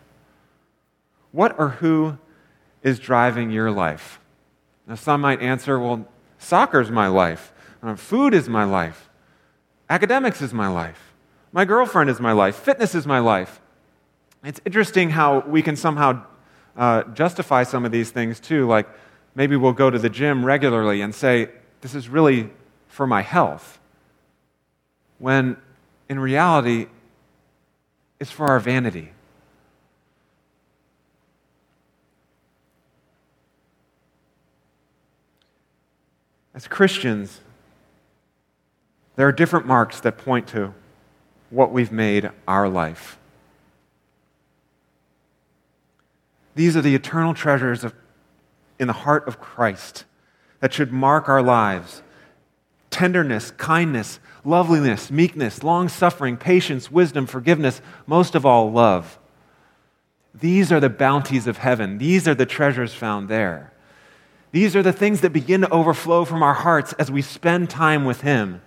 what 1.32 1.58
or 1.58 1.70
who 1.70 2.18
is 2.82 2.98
driving 2.98 3.50
your 3.50 3.70
life? 3.70 4.20
Now, 4.86 4.96
some 4.96 5.22
might 5.22 5.40
answer, 5.40 5.78
well, 5.78 6.06
soccer's 6.38 6.90
my 6.90 7.06
life, 7.06 7.52
uh, 7.82 7.96
food 7.96 8.34
is 8.34 8.48
my 8.48 8.64
life, 8.64 9.08
academics 9.88 10.42
is 10.42 10.52
my 10.52 10.68
life. 10.68 11.13
My 11.54 11.64
girlfriend 11.64 12.10
is 12.10 12.18
my 12.18 12.32
life. 12.32 12.56
Fitness 12.56 12.96
is 12.96 13.06
my 13.06 13.20
life. 13.20 13.60
It's 14.42 14.60
interesting 14.64 15.10
how 15.10 15.38
we 15.46 15.62
can 15.62 15.76
somehow 15.76 16.24
uh, 16.76 17.04
justify 17.04 17.62
some 17.62 17.84
of 17.84 17.92
these 17.92 18.10
things 18.10 18.40
too. 18.40 18.66
Like 18.66 18.88
maybe 19.36 19.54
we'll 19.54 19.72
go 19.72 19.88
to 19.88 19.96
the 19.96 20.10
gym 20.10 20.44
regularly 20.44 21.00
and 21.00 21.14
say, 21.14 21.50
This 21.80 21.94
is 21.94 22.08
really 22.08 22.50
for 22.88 23.06
my 23.06 23.22
health. 23.22 23.78
When 25.18 25.56
in 26.08 26.18
reality, 26.18 26.88
it's 28.18 28.32
for 28.32 28.48
our 28.48 28.58
vanity. 28.58 29.12
As 36.52 36.66
Christians, 36.66 37.40
there 39.14 39.28
are 39.28 39.32
different 39.32 39.66
marks 39.66 40.00
that 40.00 40.18
point 40.18 40.48
to 40.48 40.74
what 41.54 41.72
we've 41.72 41.92
made 41.92 42.30
our 42.46 42.68
life. 42.68 43.18
These 46.54 46.76
are 46.76 46.82
the 46.82 46.94
eternal 46.94 47.34
treasures 47.34 47.84
of, 47.84 47.94
in 48.78 48.86
the 48.86 48.92
heart 48.92 49.26
of 49.26 49.40
Christ 49.40 50.04
that 50.60 50.72
should 50.72 50.92
mark 50.92 51.28
our 51.28 51.42
lives 51.42 52.02
tenderness, 52.90 53.50
kindness, 53.52 54.20
loveliness, 54.44 55.10
meekness, 55.10 55.64
long 55.64 55.88
suffering, 55.88 56.36
patience, 56.36 56.92
wisdom, 56.92 57.26
forgiveness, 57.26 57.80
most 58.06 58.36
of 58.36 58.46
all, 58.46 58.70
love. 58.70 59.18
These 60.32 60.70
are 60.70 60.78
the 60.78 60.88
bounties 60.88 61.48
of 61.48 61.58
heaven. 61.58 61.98
These 61.98 62.28
are 62.28 62.36
the 62.36 62.46
treasures 62.46 62.94
found 62.94 63.28
there. 63.28 63.72
These 64.52 64.76
are 64.76 64.82
the 64.82 64.92
things 64.92 65.22
that 65.22 65.32
begin 65.32 65.62
to 65.62 65.70
overflow 65.70 66.24
from 66.24 66.42
our 66.42 66.54
hearts 66.54 66.92
as 66.92 67.10
we 67.10 67.22
spend 67.22 67.68
time 67.68 68.04
with 68.04 68.20
Him. 68.20 68.62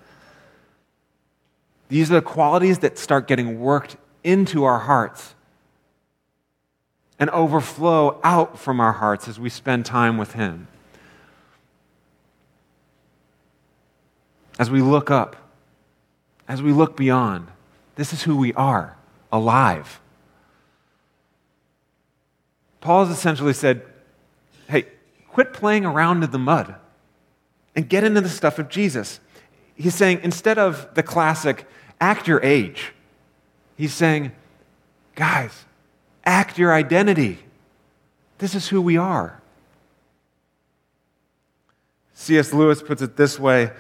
These 1.89 2.12
are 2.12 2.15
the 2.15 2.21
qualities 2.21 2.80
that 2.80 2.97
start 2.97 3.28
getting 3.28 3.60
worked 3.60 3.97
into 4.23 4.63
our 4.63 4.80
hearts 4.80 5.36
and 7.19 7.30
overflow 7.32 8.19
out 8.23 8.60
from 8.60 8.80
our 8.80 8.93
hearts 8.93 9.28
as 9.28 9.39
we 9.39 9.50
spend 9.50 9.86
time 9.86 10.17
with 10.17 10.34
Him. 10.34 10.67
As 14.60 14.69
we 14.69 14.82
look 14.82 15.10
up, 15.10 15.36
as 16.47 16.62
we 16.62 16.71
look 16.71 16.97
beyond, 16.97 17.47
this 17.95 18.13
is 18.13 18.23
who 18.23 18.38
we 18.38 18.54
are 18.54 18.97
alive. 19.32 20.00
Paul 22.82 23.06
has 23.06 23.17
essentially 23.17 23.54
said, 23.54 23.84
hey, 24.69 24.86
quit 25.30 25.54
playing 25.54 25.86
around 25.86 26.23
in 26.23 26.32
the 26.32 26.39
mud 26.39 26.76
and 27.76 27.89
get 27.89 28.04
into 28.04 28.21
the 28.21 28.30
stuff 28.30 28.60
of 28.60 28.69
Jesus. 28.69 29.19
He's 29.76 29.95
saying, 29.95 30.21
instead 30.23 30.58
of 30.58 30.93
the 30.95 31.04
classic, 31.04 31.67
act 32.00 32.28
your 32.28 32.44
age. 32.44 32.94
He's 33.76 33.94
saying, 33.94 34.32
guys, 35.16 35.66
act 36.26 36.58
your 36.58 36.74
identity. 36.74 37.40
This 38.38 38.56
is 38.56 38.70
who 38.70 38.82
we 38.82 38.98
are. 38.98 39.42
C.S. 42.14 42.54
Lewis 42.54 42.82
puts 42.82 43.02
it 43.02 43.16
this 43.16 43.40
way 43.40 43.72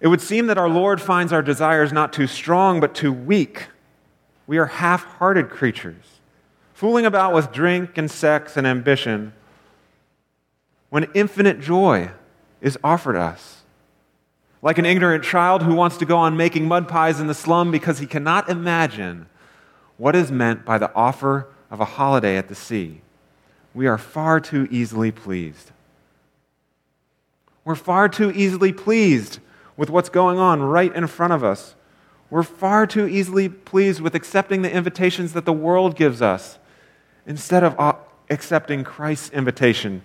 It 0.00 0.08
would 0.08 0.20
seem 0.20 0.46
that 0.46 0.58
our 0.58 0.68
Lord 0.68 1.00
finds 1.00 1.32
our 1.32 1.42
desires 1.42 1.92
not 1.92 2.12
too 2.12 2.26
strong, 2.26 2.80
but 2.80 2.94
too 2.94 3.12
weak. 3.12 3.66
We 4.46 4.58
are 4.58 4.66
half 4.66 5.04
hearted 5.04 5.50
creatures, 5.50 6.20
fooling 6.74 7.06
about 7.06 7.32
with 7.32 7.52
drink 7.52 7.96
and 7.96 8.10
sex 8.10 8.56
and 8.56 8.66
ambition 8.66 9.32
when 10.90 11.08
infinite 11.14 11.58
joy 11.60 12.10
is 12.60 12.78
offered 12.84 13.16
us. 13.16 13.61
Like 14.62 14.78
an 14.78 14.86
ignorant 14.86 15.24
child 15.24 15.64
who 15.64 15.74
wants 15.74 15.96
to 15.98 16.06
go 16.06 16.16
on 16.16 16.36
making 16.36 16.68
mud 16.68 16.88
pies 16.88 17.18
in 17.18 17.26
the 17.26 17.34
slum 17.34 17.72
because 17.72 17.98
he 17.98 18.06
cannot 18.06 18.48
imagine 18.48 19.26
what 19.96 20.14
is 20.14 20.30
meant 20.30 20.64
by 20.64 20.78
the 20.78 20.94
offer 20.94 21.48
of 21.70 21.80
a 21.80 21.84
holiday 21.84 22.36
at 22.36 22.48
the 22.48 22.54
sea. 22.54 23.00
We 23.74 23.88
are 23.88 23.98
far 23.98 24.38
too 24.38 24.68
easily 24.70 25.10
pleased. 25.10 25.72
We're 27.64 27.74
far 27.74 28.08
too 28.08 28.30
easily 28.30 28.72
pleased 28.72 29.40
with 29.76 29.90
what's 29.90 30.08
going 30.08 30.38
on 30.38 30.62
right 30.62 30.94
in 30.94 31.06
front 31.06 31.32
of 31.32 31.42
us. 31.42 31.74
We're 32.30 32.42
far 32.42 32.86
too 32.86 33.06
easily 33.06 33.48
pleased 33.48 34.00
with 34.00 34.14
accepting 34.14 34.62
the 34.62 34.72
invitations 34.72 35.32
that 35.32 35.44
the 35.44 35.52
world 35.52 35.96
gives 35.96 36.22
us 36.22 36.58
instead 37.26 37.62
of 37.62 37.78
uh, 37.78 37.94
accepting 38.30 38.84
Christ's 38.84 39.30
invitation 39.30 40.02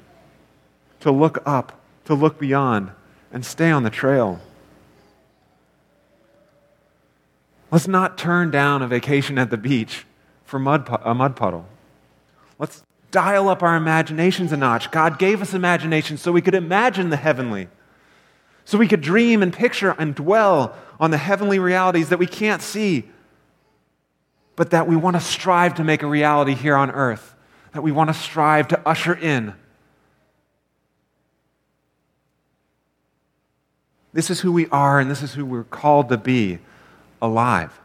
to 1.00 1.12
look 1.12 1.41
up, 1.46 1.80
to 2.06 2.13
look 2.13 2.39
beyond, 2.39 2.91
and 3.32 3.46
stay 3.46 3.72
on 3.72 3.84
the 3.84 3.90
trail. 3.90 4.40
Let's 7.70 7.88
not 7.88 8.18
turn 8.18 8.50
down 8.52 8.82
a 8.82 8.88
vacation 8.88 9.38
at 9.38 9.50
the 9.50 9.58
beach 9.58 10.06
for 10.46 10.58
mud, 10.58 10.88
a 11.04 11.13
mud 11.13 11.36
puddle. 11.36 11.68
Let's 12.60 12.84
dial 13.12 13.50
up 13.50 13.62
our 13.62 13.76
imaginations 13.76 14.52
a 14.52 14.58
notch. 14.58 14.92
God 14.92 15.20
gave 15.20 15.42
us 15.42 15.54
imagination 15.54 16.18
so 16.18 16.32
we 16.32 16.42
could 16.42 16.56
imagine 16.56 17.10
the 17.10 17.18
heavenly, 17.18 17.68
so 18.66 18.78
we 18.78 18.88
could 18.88 19.02
dream 19.02 19.44
and 19.44 19.54
picture 19.54 19.96
and 19.98 20.16
dwell 20.16 20.76
on 21.00 21.12
the 21.12 21.18
heavenly 21.18 21.60
realities 21.60 22.10
that 22.10 22.20
we 22.20 22.28
can't 22.28 22.62
see, 22.62 23.10
but 24.56 24.72
that 24.72 24.88
we 24.88 24.96
want 24.96 25.16
to 25.16 25.22
strive 25.22 25.76
to 25.76 25.84
make 25.84 26.04
a 26.04 26.08
reality 26.08 26.54
here 26.54 26.76
on 26.76 26.90
earth, 26.92 27.36
that 27.74 27.82
we 27.82 27.92
want 27.92 28.10
to 28.10 28.13
strive 28.13 28.68
to 28.70 28.88
usher 28.88 29.13
in. 29.13 29.54
This 34.17 34.32
is 34.32 34.39
who 34.39 34.51
we 34.51 34.65
are, 34.69 34.99
and 34.99 35.12
this 35.12 35.21
is 35.21 35.36
who 35.36 35.45
we're 35.45 35.63
called 35.63 36.10
to 36.10 36.17
be 36.17 36.58
alive. 37.21 37.80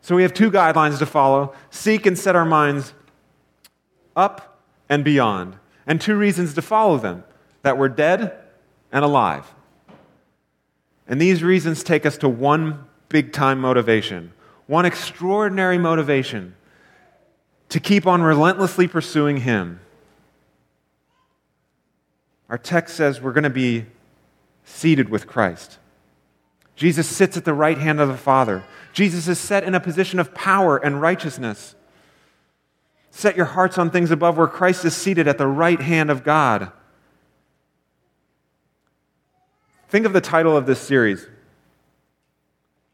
So 0.00 0.16
we 0.16 0.22
have 0.22 0.32
two 0.32 0.50
guidelines 0.50 0.98
to 1.00 1.04
follow 1.04 1.54
seek 1.68 2.06
and 2.06 2.18
set 2.18 2.34
our 2.34 2.46
minds 2.46 2.94
up 4.16 4.58
and 4.88 5.04
beyond, 5.04 5.56
and 5.86 6.00
two 6.00 6.16
reasons 6.16 6.54
to 6.54 6.62
follow 6.62 6.96
them 6.96 7.24
that 7.60 7.76
we're 7.76 7.90
dead 7.90 8.38
and 8.90 9.04
alive. 9.04 9.52
And 11.06 11.20
these 11.20 11.42
reasons 11.42 11.84
take 11.84 12.06
us 12.06 12.16
to 12.16 12.28
one 12.30 12.86
big 13.10 13.34
time 13.34 13.60
motivation, 13.60 14.32
one 14.66 14.86
extraordinary 14.86 15.76
motivation 15.76 16.54
to 17.68 17.78
keep 17.78 18.06
on 18.06 18.22
relentlessly 18.22 18.88
pursuing 18.88 19.36
Him. 19.36 19.80
Our 22.52 22.58
text 22.58 22.96
says 22.96 23.18
we're 23.18 23.32
going 23.32 23.44
to 23.44 23.50
be 23.50 23.86
seated 24.62 25.08
with 25.08 25.26
Christ. 25.26 25.78
Jesus 26.76 27.08
sits 27.08 27.38
at 27.38 27.46
the 27.46 27.54
right 27.54 27.78
hand 27.78 27.98
of 27.98 28.08
the 28.08 28.16
Father. 28.18 28.62
Jesus 28.92 29.26
is 29.26 29.38
set 29.38 29.64
in 29.64 29.74
a 29.74 29.80
position 29.80 30.18
of 30.18 30.34
power 30.34 30.76
and 30.76 31.00
righteousness. 31.00 31.74
Set 33.10 33.38
your 33.38 33.46
hearts 33.46 33.78
on 33.78 33.88
things 33.88 34.10
above 34.10 34.36
where 34.36 34.46
Christ 34.46 34.84
is 34.84 34.94
seated 34.94 35.26
at 35.26 35.38
the 35.38 35.46
right 35.46 35.80
hand 35.80 36.10
of 36.10 36.24
God. 36.24 36.70
Think 39.88 40.04
of 40.04 40.12
the 40.12 40.20
title 40.20 40.54
of 40.54 40.66
this 40.66 40.78
series. 40.78 41.26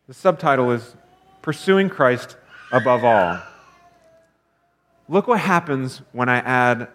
The 0.07 0.15
subtitle 0.15 0.71
is 0.71 0.95
Pursuing 1.43 1.89
Christ 1.89 2.37
Above 2.71 3.03
All. 3.03 3.41
Look 5.09 5.27
what 5.27 5.41
happens 5.41 6.01
when 6.13 6.29
I 6.29 6.37
add 6.37 6.87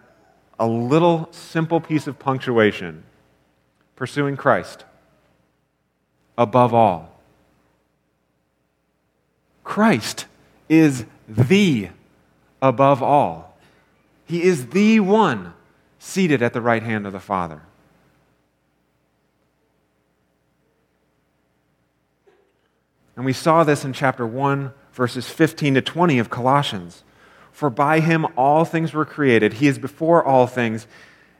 a 0.58 0.66
little 0.66 1.28
simple 1.32 1.80
piece 1.80 2.06
of 2.06 2.18
punctuation 2.18 3.04
pursuing 3.96 4.36
Christ 4.36 4.84
above 6.36 6.74
all. 6.74 7.20
Christ 9.62 10.26
is 10.68 11.06
the 11.28 11.90
above 12.60 13.02
all. 13.02 13.56
He 14.26 14.42
is 14.42 14.68
the 14.68 15.00
one 15.00 15.54
seated 15.98 16.42
at 16.42 16.52
the 16.52 16.60
right 16.60 16.82
hand 16.82 17.06
of 17.06 17.12
the 17.12 17.20
Father. 17.20 17.62
And 23.16 23.24
we 23.24 23.32
saw 23.32 23.62
this 23.62 23.84
in 23.84 23.92
chapter 23.92 24.26
1, 24.26 24.72
verses 24.92 25.28
15 25.28 25.74
to 25.74 25.82
20 25.82 26.18
of 26.18 26.30
Colossians. 26.30 27.03
For 27.54 27.70
by 27.70 28.00
him 28.00 28.26
all 28.36 28.64
things 28.64 28.92
were 28.92 29.04
created. 29.04 29.54
He 29.54 29.68
is 29.68 29.78
before 29.78 30.24
all 30.24 30.48
things, 30.48 30.88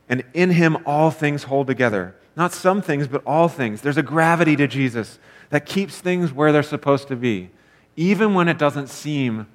and 0.08 0.22
in 0.32 0.52
him 0.52 0.78
all 0.86 1.10
things 1.10 1.42
hold 1.42 1.66
together. 1.66 2.14
Not 2.36 2.52
some 2.52 2.80
things, 2.80 3.08
but 3.08 3.20
all 3.26 3.48
things. 3.48 3.80
There's 3.80 3.96
a 3.96 4.02
gravity 4.02 4.54
to 4.56 4.68
Jesus 4.68 5.18
that 5.50 5.66
keeps 5.66 5.98
things 5.98 6.32
where 6.32 6.52
they're 6.52 6.62
supposed 6.62 7.08
to 7.08 7.16
be, 7.16 7.50
even 7.96 8.32
when 8.32 8.48
it 8.48 8.58
doesn't 8.58 8.90
seem 8.90 9.48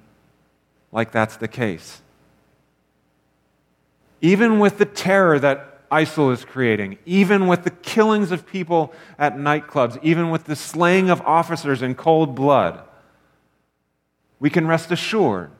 like 0.92 1.12
that's 1.12 1.38
the 1.38 1.48
case. 1.48 2.02
Even 4.20 4.58
with 4.58 4.76
the 4.76 4.84
terror 4.84 5.38
that 5.38 5.88
ISIL 5.88 6.30
is 6.30 6.44
creating, 6.44 6.98
even 7.06 7.46
with 7.46 7.64
the 7.64 7.70
killings 7.70 8.32
of 8.32 8.46
people 8.46 8.92
at 9.18 9.34
nightclubs, 9.34 9.98
even 10.02 10.28
with 10.28 10.44
the 10.44 10.56
slaying 10.56 11.08
of 11.08 11.22
officers 11.22 11.80
in 11.80 11.94
cold 11.94 12.34
blood, 12.34 12.82
we 14.38 14.50
can 14.50 14.66
rest 14.66 14.90
assured 14.90 15.50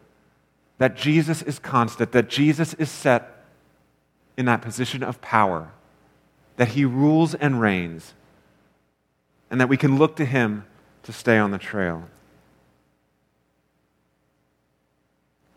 that 0.80 0.96
Jesus 0.96 1.42
is 1.42 1.58
constant, 1.58 2.12
that 2.12 2.30
Jesus 2.30 2.72
is 2.74 2.90
set 2.90 3.44
in 4.38 4.46
that 4.46 4.62
position 4.62 5.02
of 5.02 5.20
power 5.20 5.72
that 6.56 6.68
he 6.68 6.84
rules 6.84 7.34
and 7.34 7.60
reigns, 7.60 8.12
and 9.50 9.60
that 9.60 9.68
we 9.68 9.76
can 9.76 9.96
look 9.96 10.16
to 10.16 10.24
him 10.24 10.64
to 11.02 11.12
stay 11.12 11.38
on 11.38 11.50
the 11.50 11.58
trail. 11.58 12.04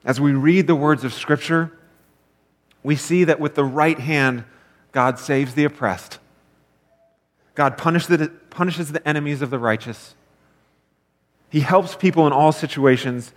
As 0.06 0.20
we 0.22 0.32
read 0.32 0.68
the 0.68 0.76
words 0.76 1.04
of 1.04 1.14
Scripture, 1.14 1.78
we 2.84 2.96
see 2.96 3.24
that 3.24 3.40
with 3.40 3.56
the 3.56 3.64
right 3.64 4.00
hand, 4.00 4.44
God 4.92 5.20
saves 5.20 5.56
the 5.56 5.66
oppressed. 5.66 6.20
God 7.56 7.78
punishes 7.78 8.08
the 8.92 9.02
enemies 9.06 9.42
of 9.42 9.50
the 9.50 9.60
righteous. 9.60 10.16
He 11.50 11.62
helps 11.62 11.96
people 11.96 12.28
in 12.28 12.34
all 12.34 12.52
situations. 12.52 13.34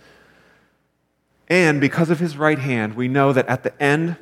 And 1.49 1.79
because 1.79 2.09
of 2.09 2.19
his 2.19 2.37
right 2.37 2.59
hand, 2.59 2.95
we 2.95 3.07
know 3.07 3.31
that 3.31 3.47
at 3.47 3.63
the 3.63 3.81
end, 3.81 4.17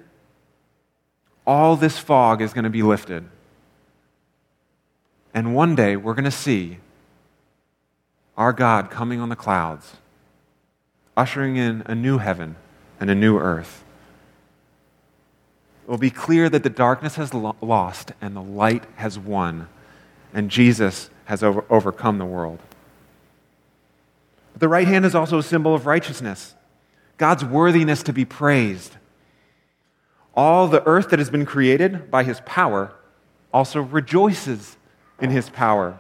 all 1.46 1.76
this 1.76 1.98
fog 1.98 2.42
is 2.42 2.54
going 2.54 2.64
to 2.64 2.70
be 2.70 2.84
lifted. 2.84 3.28
And 5.34 5.56
one 5.56 5.76
day 5.76 5.96
we're 5.96 6.14
going 6.14 6.26
to 6.26 6.32
see 6.32 6.78
our 8.38 8.54
God 8.54 8.90
coming 8.90 9.20
on 9.20 9.30
the 9.30 9.36
clouds, 9.36 9.98
ushering 11.16 11.58
in 11.58 11.84
a 11.86 11.96
new 11.96 12.18
heaven 12.18 12.56
and 13.00 13.10
a 13.10 13.16
new 13.16 13.38
earth. 13.38 13.84
It 15.84 15.90
will 15.90 15.98
be 15.98 16.10
clear 16.10 16.50
that 16.50 16.64
the 16.64 16.70
darkness 16.70 17.16
has 17.16 17.34
lo- 17.34 17.56
lost 17.62 18.12
and 18.22 18.36
the 18.36 18.42
light 18.42 18.86
has 18.96 19.20
won, 19.20 19.68
and 20.34 20.50
Jesus 20.50 21.10
has 21.26 21.44
over- 21.44 21.66
overcome 21.70 22.18
the 22.18 22.26
world. 22.26 22.60
But 24.54 24.62
the 24.62 24.68
right 24.68 24.88
hand 24.88 25.06
is 25.06 25.16
also 25.16 25.38
a 25.38 25.44
symbol 25.44 25.76
of 25.76 25.86
righteousness, 25.86 26.56
God's 27.18 27.46
worthiness 27.46 28.04
to 28.04 28.14
be 28.14 28.26
praised. 28.26 28.98
All 30.36 30.68
the 30.68 30.86
earth 30.86 31.10
that 31.10 31.20
has 31.20 31.30
been 31.30 31.46
created 31.46 32.12
by 32.12 32.24
his 32.24 32.42
power 32.46 32.94
also 33.54 33.82
rejoices 33.82 34.76
in 35.20 35.30
his 35.30 35.50
power. 35.50 35.98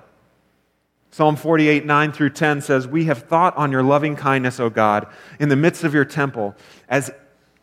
Psalm 1.12 1.38
48, 1.38 1.86
9 1.86 2.12
through 2.12 2.32
10 2.32 2.62
says, 2.62 2.88
We 2.88 3.06
have 3.06 3.20
thought 3.20 3.56
on 3.56 3.72
your 3.72 3.84
loving 3.84 4.18
kindness, 4.18 4.60
O 4.60 4.70
God, 4.70 5.08
in 5.40 5.48
the 5.48 5.56
midst 5.56 5.86
of 5.86 5.94
your 5.94 6.04
temple. 6.04 6.54
As, 6.90 7.10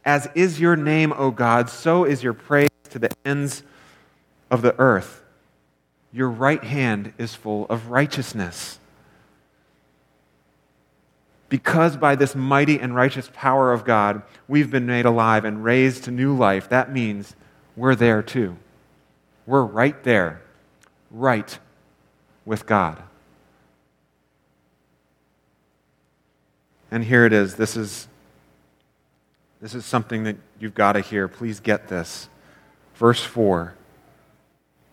as 0.07 0.27
is 0.35 0.59
your 0.59 0.75
name, 0.75 1.13
O 1.19 1.31
God, 1.31 1.69
so 1.69 2.05
is 2.05 2.23
your 2.23 2.33
praise 2.33 2.71
to 2.89 2.99
the 2.99 3.11
ends 3.27 3.63
of 4.51 4.63
the 4.63 4.75
earth. 4.79 5.23
Your 6.15 6.31
right 6.31 6.65
hand 6.65 7.13
is 7.19 7.35
full 7.35 7.67
of 7.67 7.91
righteousness. 7.91 8.79
Because 11.53 11.99
by 11.99 12.15
this 12.15 12.35
mighty 12.35 12.81
and 12.81 12.95
righteous 12.95 13.29
power 13.35 13.75
of 13.75 13.85
God, 13.85 14.23
we've 14.49 14.71
been 14.71 14.87
made 14.87 15.05
alive 15.05 15.45
and 15.45 15.63
raised 15.63 16.05
to 16.05 16.11
new 16.11 16.35
life, 16.35 16.71
that 16.71 16.91
means 16.91 17.37
we're 17.77 17.95
there 17.95 18.23
too. 18.23 18.57
We're 19.45 19.63
right 19.63 20.03
there 20.03 20.41
right 21.11 21.59
with 22.47 22.65
God. 22.65 23.03
And 26.91 27.05
here 27.05 27.27
it 27.27 27.35
is. 27.35 27.57
This 27.57 27.77
is, 27.77 28.09
this 29.61 29.75
is 29.75 29.85
something 29.85 30.25
that 30.25 30.37
you've 30.59 30.75
got 30.75 30.93
to 30.93 31.01
hear. 31.01 31.29
Please 31.29 31.61
get 31.61 31.89
this. 31.89 32.31
Verse 32.95 33.23
4 33.23 33.75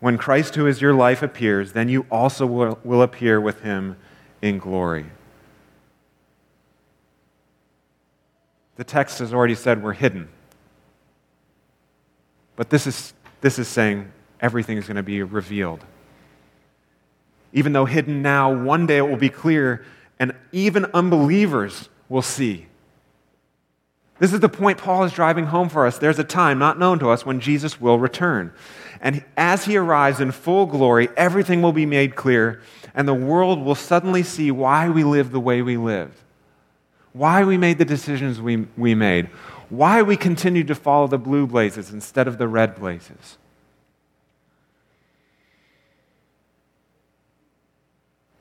When 0.02 0.18
Christ, 0.18 0.56
who 0.56 0.68
is 0.68 0.82
your 0.82 0.94
life, 0.94 1.24
appears, 1.24 1.72
then 1.72 1.88
you 1.88 2.06
also 2.12 2.46
will, 2.46 2.80
will 2.84 3.02
appear 3.02 3.40
with 3.40 3.62
him 3.62 3.96
in 4.42 4.58
glory. 4.58 5.06
The 8.80 8.86
text 8.86 9.20
has 9.20 9.34
already 9.34 9.56
said 9.56 9.84
we're 9.84 9.92
hidden. 9.92 10.30
But 12.56 12.70
this 12.70 12.88
is, 12.88 13.14
this 13.42 13.60
is 13.60 13.68
saying 13.68 14.10
everything 14.40 14.78
is 14.78 14.86
going 14.86 14.96
to 14.96 15.04
be 15.04 15.22
revealed. 15.22 15.84
Even 17.52 17.74
though 17.74 17.84
hidden 17.84 18.22
now, 18.22 18.54
one 18.54 18.88
day 18.88 18.96
it 18.96 19.02
will 19.02 19.18
be 19.18 19.28
clear, 19.28 19.84
and 20.18 20.34
even 20.54 20.86
unbelievers 20.94 21.90
will 22.08 22.22
see. 22.22 22.68
This 24.18 24.32
is 24.32 24.40
the 24.40 24.48
point 24.48 24.78
Paul 24.78 25.04
is 25.04 25.12
driving 25.12 25.48
home 25.48 25.68
for 25.68 25.86
us. 25.86 25.98
There's 25.98 26.20
a 26.20 26.24
time 26.24 26.58
not 26.58 26.80
known 26.80 27.00
to 27.00 27.10
us 27.10 27.26
when 27.26 27.42
Jesus 27.42 27.82
will 27.82 28.00
return. 28.00 28.54
And 29.02 29.26
as 29.36 29.66
he 29.66 29.76
arrives 29.76 30.22
in 30.22 30.32
full 30.32 30.68
glory, 30.68 31.10
everything 31.18 31.62
will 31.62 31.74
be 31.74 31.86
made 31.86 32.16
clear, 32.16 32.62
and 32.96 33.06
the 33.06 33.14
world 33.14 33.62
will 33.62 33.76
suddenly 33.76 34.24
see 34.24 34.52
why 34.52 34.88
we 34.88 35.04
live 35.04 35.32
the 35.32 35.40
way 35.42 35.62
we 35.62 35.76
lived, 35.76 36.16
why 37.14 37.44
we 37.44 37.58
made 37.58 37.78
the 37.78 37.86
decisions 37.86 38.42
we, 38.42 38.68
we 38.78 38.96
made, 38.96 39.28
why 39.70 40.02
we 40.02 40.18
continued 40.18 40.68
to 40.68 40.76
follow 40.76 41.08
the 41.08 41.18
blue 41.18 41.46
blazes 41.48 41.92
instead 41.92 42.28
of 42.28 42.38
the 42.38 42.48
red 42.48 42.76
blazes. 42.76 43.38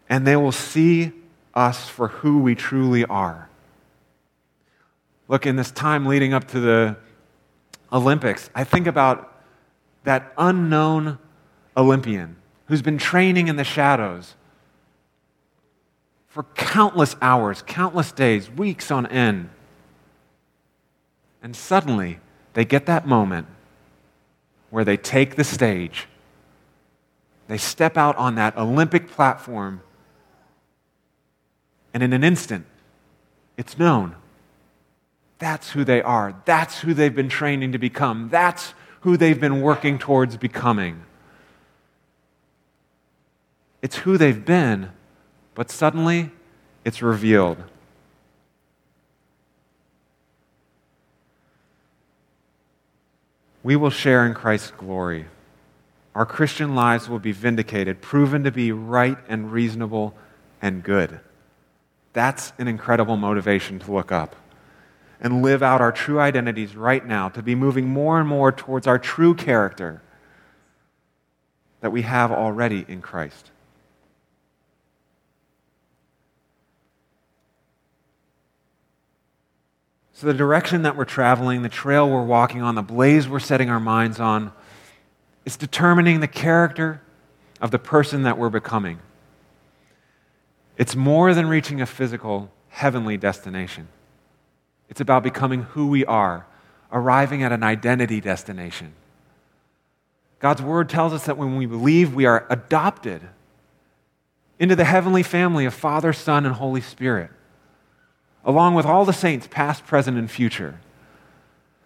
And 0.08 0.26
they 0.26 0.36
will 0.36 0.52
see 0.52 1.12
us 1.54 1.88
for 1.88 2.08
who 2.08 2.38
we 2.38 2.54
truly 2.54 3.04
are. 3.04 3.48
Look, 5.28 5.44
in 5.44 5.56
this 5.56 5.70
time 5.70 6.06
leading 6.06 6.32
up 6.32 6.48
to 6.48 6.60
the 6.60 6.96
Olympics, 7.92 8.48
I 8.54 8.64
think 8.64 8.86
about 8.86 9.34
that 10.04 10.32
unknown 10.38 11.18
Olympian 11.76 12.36
who's 12.66 12.80
been 12.80 12.98
training 12.98 13.48
in 13.48 13.56
the 13.56 13.64
shadows 13.64 14.34
for 16.38 16.44
countless 16.54 17.16
hours, 17.20 17.64
countless 17.66 18.12
days, 18.12 18.48
weeks 18.48 18.92
on 18.92 19.06
end. 19.08 19.50
And 21.42 21.56
suddenly, 21.56 22.20
they 22.54 22.64
get 22.64 22.86
that 22.86 23.08
moment 23.08 23.48
where 24.70 24.84
they 24.84 24.96
take 24.96 25.34
the 25.34 25.42
stage. 25.42 26.06
They 27.48 27.58
step 27.58 27.96
out 27.96 28.14
on 28.14 28.36
that 28.36 28.56
Olympic 28.56 29.10
platform, 29.10 29.80
and 31.92 32.04
in 32.04 32.12
an 32.12 32.22
instant, 32.22 32.66
it's 33.56 33.76
known. 33.76 34.14
That's 35.40 35.70
who 35.70 35.82
they 35.82 36.02
are. 36.02 36.40
That's 36.44 36.78
who 36.78 36.94
they've 36.94 37.12
been 37.12 37.28
training 37.28 37.72
to 37.72 37.78
become. 37.78 38.28
That's 38.30 38.74
who 39.00 39.16
they've 39.16 39.40
been 39.40 39.60
working 39.60 39.98
towards 39.98 40.36
becoming. 40.36 41.02
It's 43.82 43.96
who 43.96 44.16
they've 44.16 44.44
been, 44.44 44.92
but 45.58 45.72
suddenly 45.72 46.30
it's 46.84 47.02
revealed. 47.02 47.56
We 53.64 53.74
will 53.74 53.90
share 53.90 54.24
in 54.24 54.34
Christ's 54.34 54.70
glory. 54.70 55.26
Our 56.14 56.24
Christian 56.24 56.76
lives 56.76 57.08
will 57.08 57.18
be 57.18 57.32
vindicated, 57.32 58.00
proven 58.00 58.44
to 58.44 58.52
be 58.52 58.70
right 58.70 59.18
and 59.28 59.50
reasonable 59.50 60.14
and 60.62 60.84
good. 60.84 61.18
That's 62.12 62.52
an 62.58 62.68
incredible 62.68 63.16
motivation 63.16 63.80
to 63.80 63.92
look 63.92 64.12
up 64.12 64.36
and 65.20 65.42
live 65.42 65.60
out 65.60 65.80
our 65.80 65.90
true 65.90 66.20
identities 66.20 66.76
right 66.76 67.04
now, 67.04 67.30
to 67.30 67.42
be 67.42 67.56
moving 67.56 67.88
more 67.88 68.20
and 68.20 68.28
more 68.28 68.52
towards 68.52 68.86
our 68.86 69.00
true 69.00 69.34
character 69.34 70.02
that 71.80 71.90
we 71.90 72.02
have 72.02 72.30
already 72.30 72.84
in 72.86 73.02
Christ. 73.02 73.50
So, 80.18 80.26
the 80.26 80.34
direction 80.34 80.82
that 80.82 80.96
we're 80.96 81.04
traveling, 81.04 81.62
the 81.62 81.68
trail 81.68 82.10
we're 82.10 82.24
walking 82.24 82.60
on, 82.60 82.74
the 82.74 82.82
blaze 82.82 83.28
we're 83.28 83.38
setting 83.38 83.70
our 83.70 83.78
minds 83.78 84.18
on, 84.18 84.50
is 85.44 85.56
determining 85.56 86.18
the 86.18 86.26
character 86.26 87.00
of 87.60 87.70
the 87.70 87.78
person 87.78 88.24
that 88.24 88.36
we're 88.36 88.50
becoming. 88.50 88.98
It's 90.76 90.96
more 90.96 91.34
than 91.34 91.46
reaching 91.46 91.80
a 91.80 91.86
physical, 91.86 92.50
heavenly 92.70 93.16
destination. 93.16 93.86
It's 94.88 95.00
about 95.00 95.22
becoming 95.22 95.62
who 95.62 95.86
we 95.86 96.04
are, 96.04 96.46
arriving 96.90 97.44
at 97.44 97.52
an 97.52 97.62
identity 97.62 98.20
destination. 98.20 98.94
God's 100.40 100.62
word 100.62 100.88
tells 100.88 101.12
us 101.12 101.26
that 101.26 101.38
when 101.38 101.54
we 101.54 101.66
believe, 101.66 102.12
we 102.12 102.26
are 102.26 102.44
adopted 102.50 103.22
into 104.58 104.74
the 104.74 104.84
heavenly 104.84 105.22
family 105.22 105.64
of 105.64 105.74
Father, 105.74 106.12
Son, 106.12 106.44
and 106.44 106.56
Holy 106.56 106.80
Spirit, 106.80 107.30
along 108.48 108.72
with 108.72 108.86
all 108.86 109.04
the 109.04 109.12
saints, 109.12 109.46
past, 109.46 109.86
present, 109.86 110.16
and 110.16 110.30
future. 110.30 110.80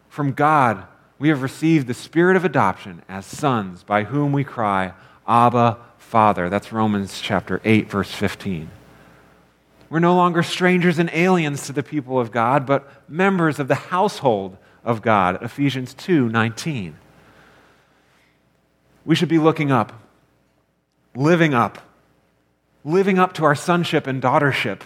From 0.08 0.30
God, 0.32 0.86
we 1.18 1.28
have 1.28 1.42
received 1.42 1.88
the 1.88 1.94
spirit 1.94 2.36
of 2.36 2.44
adoption 2.44 3.02
as 3.08 3.26
sons, 3.26 3.82
by 3.82 4.04
whom 4.04 4.30
we 4.30 4.44
cry, 4.44 4.92
Abba, 5.26 5.76
Father. 5.98 6.48
That's 6.48 6.72
Romans 6.72 7.20
chapter 7.20 7.60
8, 7.64 7.90
verse 7.90 8.12
15. 8.12 8.70
We're 9.90 9.98
no 9.98 10.14
longer 10.14 10.44
strangers 10.44 11.00
and 11.00 11.10
aliens 11.12 11.66
to 11.66 11.72
the 11.72 11.82
people 11.82 12.20
of 12.20 12.30
God, 12.30 12.64
but 12.64 12.88
members 13.10 13.58
of 13.58 13.66
the 13.66 13.74
household 13.74 14.56
of 14.84 15.02
God. 15.02 15.42
Ephesians 15.42 15.94
2 15.94 16.28
19. 16.28 16.96
We 19.04 19.16
should 19.16 19.28
be 19.28 19.38
looking 19.40 19.72
up, 19.72 19.92
living 21.16 21.54
up, 21.54 21.78
living 22.84 23.18
up 23.18 23.32
to 23.34 23.44
our 23.44 23.56
sonship 23.56 24.06
and 24.06 24.22
daughtership. 24.22 24.82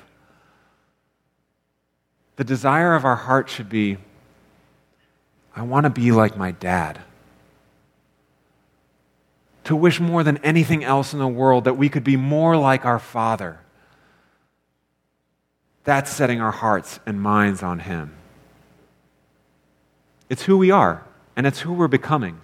The 2.36 2.44
desire 2.44 2.94
of 2.94 3.04
our 3.04 3.16
heart 3.16 3.48
should 3.48 3.68
be 3.68 3.98
I 5.56 5.62
want 5.62 5.84
to 5.84 5.90
be 5.90 6.12
like 6.12 6.36
my 6.36 6.50
dad. 6.50 7.00
To 9.64 9.74
wish 9.74 9.98
more 9.98 10.22
than 10.22 10.36
anything 10.38 10.84
else 10.84 11.14
in 11.14 11.18
the 11.18 11.26
world 11.26 11.64
that 11.64 11.78
we 11.78 11.88
could 11.88 12.04
be 12.04 12.16
more 12.16 12.58
like 12.58 12.84
our 12.84 12.98
father. 12.98 13.60
That's 15.84 16.10
setting 16.10 16.42
our 16.42 16.52
hearts 16.52 17.00
and 17.06 17.20
minds 17.20 17.62
on 17.62 17.78
Him. 17.80 18.14
It's 20.28 20.42
who 20.42 20.58
we 20.58 20.70
are, 20.70 21.06
and 21.36 21.46
it's 21.46 21.60
who 21.60 21.72
we're 21.72 21.88
becoming. 21.88 22.40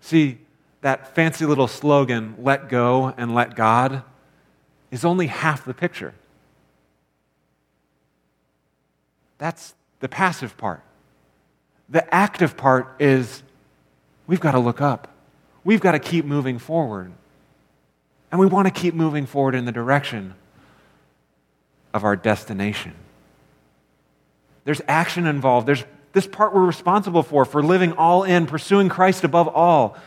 See, 0.00 0.38
that 0.82 1.14
fancy 1.14 1.44
little 1.44 1.66
slogan, 1.66 2.36
let 2.38 2.68
go 2.68 3.14
and 3.16 3.34
let 3.34 3.56
God, 3.56 4.02
is 4.90 5.04
only 5.04 5.26
half 5.26 5.64
the 5.64 5.74
picture. 5.74 6.14
That's 9.44 9.74
the 10.00 10.08
passive 10.08 10.56
part. 10.56 10.82
The 11.90 12.14
active 12.14 12.56
part 12.56 12.96
is 12.98 13.42
we've 14.26 14.40
got 14.40 14.52
to 14.52 14.58
look 14.58 14.80
up. 14.80 15.08
We've 15.64 15.82
got 15.82 15.92
to 15.92 15.98
keep 15.98 16.24
moving 16.24 16.58
forward. 16.58 17.12
And 18.32 18.40
we 18.40 18.46
want 18.46 18.68
to 18.68 18.72
keep 18.72 18.94
moving 18.94 19.26
forward 19.26 19.54
in 19.54 19.66
the 19.66 19.70
direction 19.70 20.32
of 21.92 22.04
our 22.04 22.16
destination. 22.16 22.94
There's 24.64 24.80
action 24.88 25.26
involved. 25.26 25.66
There's 25.66 25.84
this 26.14 26.26
part 26.26 26.54
we're 26.54 26.64
responsible 26.64 27.22
for, 27.22 27.44
for 27.44 27.62
living 27.62 27.92
all 27.92 28.24
in, 28.24 28.46
pursuing 28.46 28.88
Christ 28.88 29.24
above 29.24 29.48
all, 29.48 29.98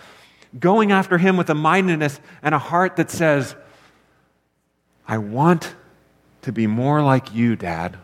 going 0.60 0.92
after 0.92 1.20
Him 1.20 1.38
with 1.38 1.52
a 1.52 1.56
mindedness 1.56 2.20
and 2.42 2.56
a 2.56 2.60
heart 2.60 2.96
that 2.96 3.12
says, 3.12 3.56
I 5.08 5.20
want 5.20 5.76
to 6.42 6.52
be 6.52 6.66
more 6.66 7.04
like 7.04 7.36
you, 7.36 7.56
Dad. 7.56 8.00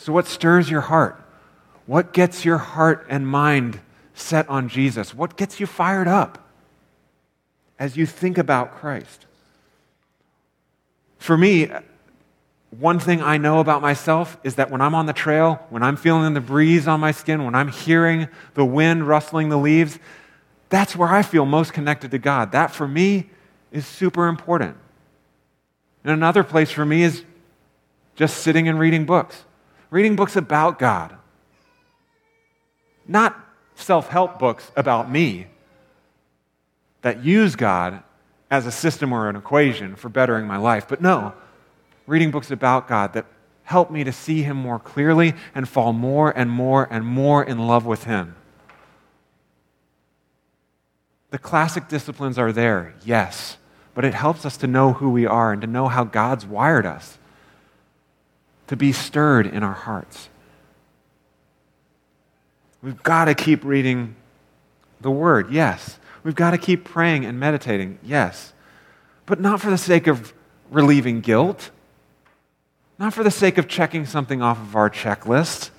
So, 0.00 0.12
what 0.12 0.26
stirs 0.26 0.70
your 0.70 0.82
heart? 0.82 1.22
What 1.86 2.12
gets 2.12 2.44
your 2.44 2.58
heart 2.58 3.06
and 3.10 3.26
mind 3.26 3.80
set 4.14 4.48
on 4.48 4.68
Jesus? 4.68 5.14
What 5.14 5.36
gets 5.36 5.60
you 5.60 5.66
fired 5.66 6.08
up? 6.08 6.48
as 7.78 7.96
you 7.96 8.06
think 8.06 8.38
about 8.38 8.74
Christ. 8.74 9.26
For 11.18 11.36
me, 11.36 11.70
one 12.70 12.98
thing 12.98 13.22
I 13.22 13.38
know 13.38 13.60
about 13.60 13.80
myself 13.80 14.36
is 14.42 14.56
that 14.56 14.70
when 14.70 14.80
I'm 14.80 14.94
on 14.94 15.06
the 15.06 15.12
trail, 15.12 15.64
when 15.70 15.82
I'm 15.82 15.96
feeling 15.96 16.34
the 16.34 16.40
breeze 16.40 16.86
on 16.86 17.00
my 17.00 17.12
skin, 17.12 17.44
when 17.44 17.54
I'm 17.54 17.68
hearing 17.68 18.28
the 18.54 18.64
wind 18.64 19.06
rustling 19.06 19.48
the 19.48 19.56
leaves, 19.56 19.98
that's 20.68 20.94
where 20.94 21.08
I 21.08 21.22
feel 21.22 21.46
most 21.46 21.72
connected 21.72 22.10
to 22.10 22.18
God. 22.18 22.52
That 22.52 22.72
for 22.72 22.86
me 22.86 23.30
is 23.72 23.86
super 23.86 24.26
important. 24.26 24.76
And 26.04 26.12
another 26.12 26.44
place 26.44 26.70
for 26.70 26.84
me 26.84 27.02
is 27.02 27.24
just 28.16 28.38
sitting 28.38 28.68
and 28.68 28.78
reading 28.78 29.06
books, 29.06 29.44
reading 29.90 30.16
books 30.16 30.36
about 30.36 30.78
God. 30.78 31.16
Not 33.06 33.38
self 33.74 34.08
help 34.08 34.38
books 34.38 34.70
about 34.76 35.10
me, 35.10 35.46
that 37.02 37.24
use 37.24 37.56
God 37.56 38.02
as 38.50 38.66
a 38.66 38.72
system 38.72 39.12
or 39.12 39.28
an 39.28 39.36
equation 39.36 39.96
for 39.96 40.08
bettering 40.08 40.46
my 40.46 40.56
life. 40.56 40.86
But 40.88 41.00
no, 41.00 41.34
reading 42.06 42.30
books 42.30 42.50
about 42.50 42.88
God 42.88 43.12
that 43.12 43.26
help 43.62 43.90
me 43.90 44.04
to 44.04 44.12
see 44.12 44.42
Him 44.42 44.56
more 44.56 44.78
clearly 44.78 45.34
and 45.54 45.68
fall 45.68 45.92
more 45.92 46.30
and 46.36 46.50
more 46.50 46.88
and 46.90 47.04
more 47.04 47.44
in 47.44 47.58
love 47.66 47.86
with 47.86 48.04
Him. 48.04 48.34
The 51.30 51.38
classic 51.38 51.88
disciplines 51.88 52.38
are 52.38 52.52
there, 52.52 52.94
yes, 53.04 53.58
but 53.94 54.04
it 54.04 54.14
helps 54.14 54.46
us 54.46 54.56
to 54.58 54.66
know 54.66 54.94
who 54.94 55.10
we 55.10 55.26
are 55.26 55.52
and 55.52 55.60
to 55.60 55.66
know 55.66 55.88
how 55.88 56.04
God's 56.04 56.46
wired 56.46 56.86
us, 56.86 57.18
to 58.68 58.76
be 58.76 58.92
stirred 58.92 59.46
in 59.46 59.62
our 59.62 59.74
hearts. 59.74 60.28
We've 62.80 63.02
got 63.02 63.26
to 63.26 63.34
keep 63.34 63.64
reading 63.64 64.14
the 65.00 65.10
Word, 65.10 65.50
yes. 65.50 65.98
We've 66.22 66.34
got 66.34 66.52
to 66.52 66.58
keep 66.58 66.84
praying 66.84 67.24
and 67.24 67.38
meditating, 67.38 67.98
yes, 68.02 68.52
but 69.26 69.40
not 69.40 69.60
for 69.60 69.70
the 69.70 69.78
sake 69.78 70.06
of 70.06 70.32
relieving 70.70 71.20
guilt 71.20 71.70
not 72.98 73.14
for 73.14 73.22
the 73.22 73.30
sake 73.30 73.58
of 73.58 73.68
checking 73.68 74.04
something 74.04 74.42
off 74.42 74.58
of 74.58 74.74
our 74.74 74.90
checklist, 74.90 75.70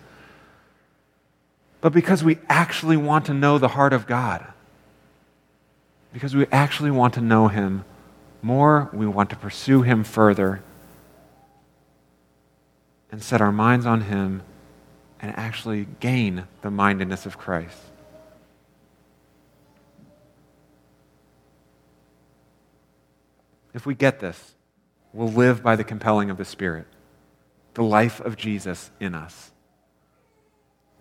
but 1.81 1.91
because 1.91 2.23
we 2.23 2.37
actually 2.47 2.97
want 2.97 3.25
to 3.25 3.33
know 3.33 3.57
the 3.57 3.69
heart 3.69 3.93
of 3.93 4.07
God. 4.07 4.45
Because 6.13 6.35
we 6.35 6.47
actually 6.51 6.91
want 6.91 7.13
to 7.15 7.21
know 7.21 7.49
Him 7.49 7.85
more, 8.41 8.89
we 8.93 9.05
want 9.05 9.29
to 9.31 9.35
pursue 9.35 9.81
Him 9.81 10.03
further 10.03 10.63
and 13.11 13.21
set 13.23 13.41
our 13.41 13.51
minds 13.51 13.85
on 13.85 14.01
Him 14.01 14.43
and 15.21 15.35
actually 15.37 15.87
gain 15.99 16.45
the 16.61 16.71
mindedness 16.71 17.25
of 17.25 17.37
Christ. 17.37 17.77
If 23.73 23.85
we 23.85 23.95
get 23.95 24.19
this, 24.19 24.55
we'll 25.13 25.31
live 25.31 25.61
by 25.61 25.75
the 25.75 25.83
compelling 25.83 26.29
of 26.29 26.37
the 26.37 26.45
Spirit, 26.45 26.87
the 27.73 27.83
life 27.83 28.19
of 28.19 28.35
Jesus 28.35 28.91
in 28.99 29.13
us. 29.13 29.51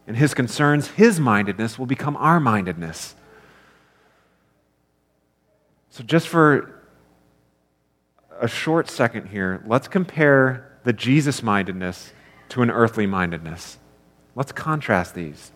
And 0.07 0.17
his 0.17 0.33
concerns, 0.33 0.89
his 0.89 1.21
mindedness, 1.21 1.79
will 1.79 1.87
become 1.87 2.17
our 2.17 2.41
mindedness. 2.41 3.15
So, 5.91 6.03
just 6.03 6.29
for 6.29 6.83
a 8.41 8.49
short 8.49 8.89
second 8.89 9.29
here, 9.29 9.63
let's 9.67 9.89
compare 9.89 10.68
the 10.89 10.95
Jesus 10.95 11.43
mindedness 11.43 12.15
to 12.49 12.63
an 12.63 12.71
earthly 12.71 13.07
mindedness. 13.07 13.77
Let's 14.35 14.53
contrast 14.53 15.15
these. 15.15 15.53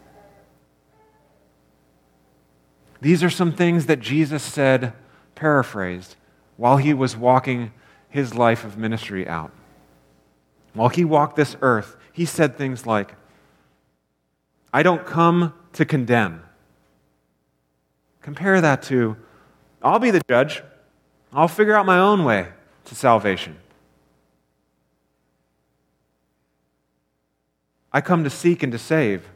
These 3.01 3.25
are 3.25 3.31
some 3.31 3.51
things 3.51 3.87
that 3.87 3.99
Jesus 3.99 4.43
said, 4.43 4.93
paraphrased, 5.35 6.17
while 6.59 6.77
he 6.77 6.93
was 6.93 7.17
walking 7.17 7.73
his 8.11 8.35
life 8.35 8.63
of 8.63 8.77
ministry 8.77 9.27
out. 9.27 9.53
While 10.75 10.91
he 10.91 11.03
walked 11.03 11.37
this 11.37 11.57
earth, 11.63 11.97
he 12.13 12.27
said 12.27 12.59
things 12.59 12.85
like, 12.85 13.15
I 14.71 14.83
don't 14.83 15.07
come 15.07 15.55
to 15.73 15.87
condemn. 15.87 16.43
Compare 18.21 18.61
that 18.61 18.83
to, 18.83 19.17
I'll 19.81 19.99
be 19.99 20.11
the 20.11 20.21
judge. 20.29 20.63
I'll 21.33 21.49
figure 21.49 21.75
out 21.75 21.87
my 21.87 21.99
own 21.99 22.23
way 22.23 22.49
to 22.85 22.95
salvation. 22.95 23.57
I 27.93 28.01
come 28.01 28.25
to 28.25 28.31
seek 28.31 28.63
and 28.63 28.73
to 28.73 28.79
save. 28.79 29.29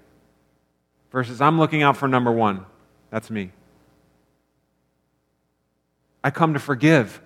Versus, 1.11 1.41
I'm 1.41 1.59
looking 1.59 1.83
out 1.83 1.97
for 1.97 2.09
number 2.09 2.33
one. 2.33 2.67
That's 3.11 3.31
me. 3.31 3.53
I 6.25 6.31
come 6.31 6.55
to 6.55 6.61
forgive. 6.61 7.21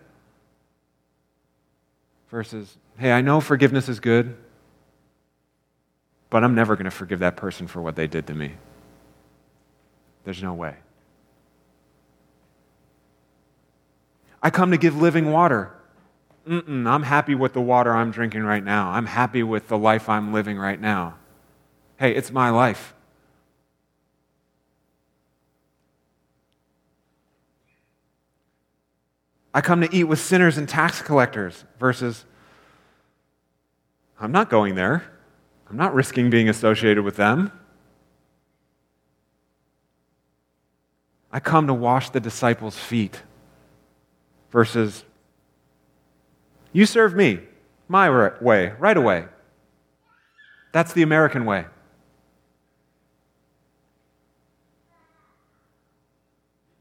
Versus, 2.30 2.76
hey, 2.98 3.12
I 3.12 3.20
know 3.20 3.40
forgiveness 3.40 3.88
is 3.88 4.00
good, 4.00 4.36
but 6.28 6.44
I'm 6.44 6.54
never 6.54 6.76
going 6.76 6.84
to 6.84 6.90
forgive 6.90 7.20
that 7.20 7.36
person 7.36 7.66
for 7.66 7.80
what 7.80 7.96
they 7.96 8.06
did 8.06 8.26
to 8.28 8.34
me. 8.34 8.52
There's 10.24 10.42
no 10.42 10.52
way. 10.52 10.76
I 14.42 14.50
come 14.50 14.70
to 14.70 14.78
give 14.78 15.00
living 15.00 15.32
water. 15.32 15.72
Mm-mm, 16.46 16.86
I'm 16.86 17.02
happy 17.02 17.34
with 17.34 17.52
the 17.52 17.60
water 17.60 17.94
I'm 17.94 18.10
drinking 18.10 18.42
right 18.42 18.64
now. 18.64 18.90
I'm 18.90 19.06
happy 19.06 19.42
with 19.42 19.68
the 19.68 19.78
life 19.78 20.08
I'm 20.08 20.32
living 20.32 20.58
right 20.58 20.80
now. 20.80 21.16
Hey, 22.00 22.12
it's 22.12 22.32
my 22.32 22.48
life. 22.48 22.94
I 29.52 29.60
come 29.60 29.82
to 29.82 29.94
eat 29.94 30.04
with 30.04 30.18
sinners 30.18 30.56
and 30.56 30.66
tax 30.66 31.02
collectors 31.02 31.64
versus 31.78 32.24
I'm 34.18 34.32
not 34.32 34.48
going 34.48 34.76
there. 34.76 35.04
I'm 35.68 35.76
not 35.76 35.92
risking 35.92 36.30
being 36.30 36.48
associated 36.48 37.04
with 37.04 37.16
them. 37.16 37.52
I 41.30 41.38
come 41.38 41.66
to 41.66 41.74
wash 41.74 42.08
the 42.08 42.20
disciples' 42.20 42.78
feet 42.78 43.22
versus 44.50 45.04
you 46.72 46.86
serve 46.86 47.14
me 47.14 47.40
my 47.88 48.08
way, 48.40 48.72
right 48.78 48.96
away. 48.96 49.26
That's 50.72 50.94
the 50.94 51.02
American 51.02 51.44
way. 51.44 51.66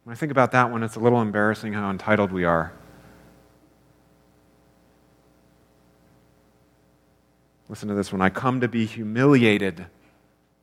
When 0.09 0.15
I 0.15 0.17
think 0.17 0.31
about 0.31 0.53
that 0.53 0.71
one, 0.71 0.81
it's 0.81 0.95
a 0.95 0.99
little 0.99 1.21
embarrassing 1.21 1.73
how 1.73 1.91
entitled 1.91 2.31
we 2.31 2.43
are. 2.43 2.73
Listen 7.69 7.89
to 7.89 7.93
this 7.93 8.11
one. 8.11 8.19
I 8.19 8.29
come 8.29 8.59
to 8.61 8.67
be 8.67 8.87
humiliated 8.87 9.85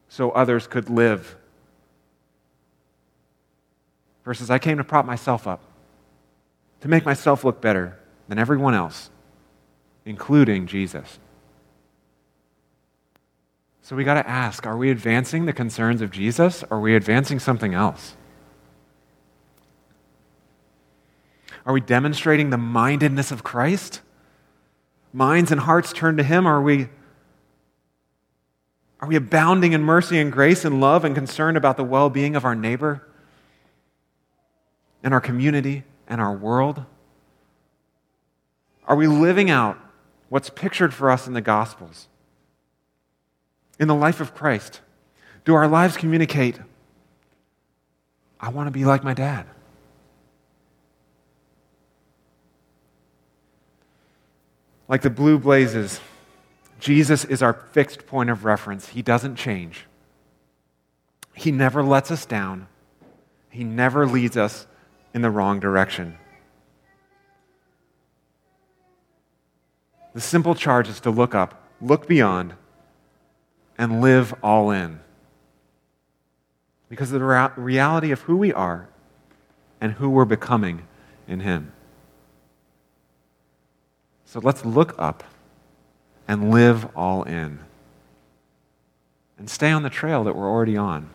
so 0.08 0.32
others 0.32 0.66
could 0.66 0.90
live. 0.90 1.36
Versus, 4.24 4.50
I 4.50 4.58
came 4.58 4.78
to 4.78 4.84
prop 4.84 5.06
myself 5.06 5.46
up, 5.46 5.60
to 6.80 6.88
make 6.88 7.04
myself 7.04 7.44
look 7.44 7.60
better 7.60 7.96
than 8.26 8.40
everyone 8.40 8.74
else, 8.74 9.10
including 10.04 10.66
Jesus. 10.66 11.20
So 13.82 13.94
we 13.94 14.02
got 14.02 14.14
to 14.14 14.28
ask 14.28 14.66
are 14.66 14.76
we 14.76 14.90
advancing 14.90 15.46
the 15.46 15.52
concerns 15.52 16.02
of 16.02 16.10
Jesus 16.10 16.64
or 16.64 16.78
are 16.78 16.80
we 16.80 16.96
advancing 16.96 17.38
something 17.38 17.74
else? 17.74 18.16
Are 21.66 21.72
we 21.72 21.80
demonstrating 21.80 22.50
the 22.50 22.56
mindedness 22.56 23.32
of 23.32 23.42
Christ? 23.42 24.00
Minds 25.12 25.50
and 25.50 25.60
hearts 25.60 25.92
turned 25.92 26.18
to 26.18 26.24
Him? 26.24 26.46
Are 26.46 26.62
we, 26.62 26.88
are 29.00 29.08
we 29.08 29.16
abounding 29.16 29.72
in 29.72 29.82
mercy 29.82 30.18
and 30.20 30.30
grace 30.30 30.64
and 30.64 30.80
love 30.80 31.04
and 31.04 31.14
concern 31.14 31.56
about 31.56 31.76
the 31.76 31.84
well 31.84 32.08
being 32.08 32.36
of 32.36 32.44
our 32.44 32.54
neighbor 32.54 33.06
and 35.02 35.12
our 35.12 35.20
community 35.20 35.82
and 36.06 36.20
our 36.20 36.34
world? 36.34 36.84
Are 38.86 38.94
we 38.94 39.08
living 39.08 39.50
out 39.50 39.76
what's 40.28 40.50
pictured 40.50 40.94
for 40.94 41.10
us 41.10 41.26
in 41.26 41.32
the 41.32 41.40
Gospels? 41.40 42.06
In 43.80 43.88
the 43.88 43.94
life 43.94 44.20
of 44.20 44.36
Christ? 44.36 44.80
Do 45.44 45.54
our 45.54 45.66
lives 45.66 45.96
communicate, 45.96 46.60
I 48.38 48.50
want 48.50 48.68
to 48.68 48.70
be 48.70 48.84
like 48.84 49.02
my 49.02 49.14
dad? 49.14 49.46
Like 54.88 55.02
the 55.02 55.10
blue 55.10 55.38
blazes, 55.38 56.00
Jesus 56.78 57.24
is 57.24 57.42
our 57.42 57.52
fixed 57.52 58.06
point 58.06 58.30
of 58.30 58.44
reference. 58.44 58.90
He 58.90 59.02
doesn't 59.02 59.36
change. 59.36 59.86
He 61.34 61.50
never 61.50 61.82
lets 61.82 62.10
us 62.10 62.24
down. 62.24 62.68
He 63.50 63.64
never 63.64 64.06
leads 64.06 64.36
us 64.36 64.66
in 65.12 65.22
the 65.22 65.30
wrong 65.30 65.60
direction. 65.60 66.18
The 70.14 70.20
simple 70.20 70.54
charge 70.54 70.88
is 70.88 71.00
to 71.00 71.10
look 71.10 71.34
up, 71.34 71.62
look 71.80 72.06
beyond, 72.06 72.54
and 73.76 74.00
live 74.00 74.34
all 74.42 74.70
in. 74.70 75.00
Because 76.88 77.12
of 77.12 77.20
the 77.20 77.52
reality 77.56 78.12
of 78.12 78.22
who 78.22 78.36
we 78.36 78.52
are 78.52 78.88
and 79.80 79.92
who 79.92 80.08
we're 80.08 80.24
becoming 80.24 80.86
in 81.28 81.40
Him. 81.40 81.72
So 84.26 84.40
let's 84.40 84.64
look 84.64 84.94
up 84.98 85.24
and 86.28 86.50
live 86.50 86.88
all 86.96 87.22
in. 87.22 87.60
And 89.38 89.48
stay 89.48 89.70
on 89.70 89.82
the 89.82 89.90
trail 89.90 90.24
that 90.24 90.34
we're 90.34 90.50
already 90.50 90.76
on. 90.76 91.08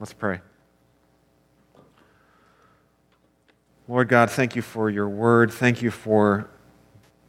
Let's 0.00 0.12
pray. 0.12 0.40
Lord 3.86 4.08
God, 4.08 4.30
thank 4.30 4.56
you 4.56 4.62
for 4.62 4.90
your 4.90 5.08
word. 5.08 5.52
Thank 5.52 5.82
you 5.82 5.90
for 5.90 6.48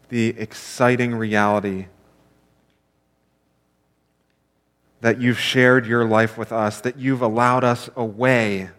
the 0.09 0.29
exciting 0.29 1.13
reality 1.13 1.87
that 5.01 5.21
you've 5.21 5.39
shared 5.39 5.85
your 5.85 6.05
life 6.05 6.37
with 6.37 6.51
us, 6.51 6.81
that 6.81 6.97
you've 6.97 7.21
allowed 7.21 7.63
us 7.63 7.89
a 7.95 8.03
way 8.03 8.71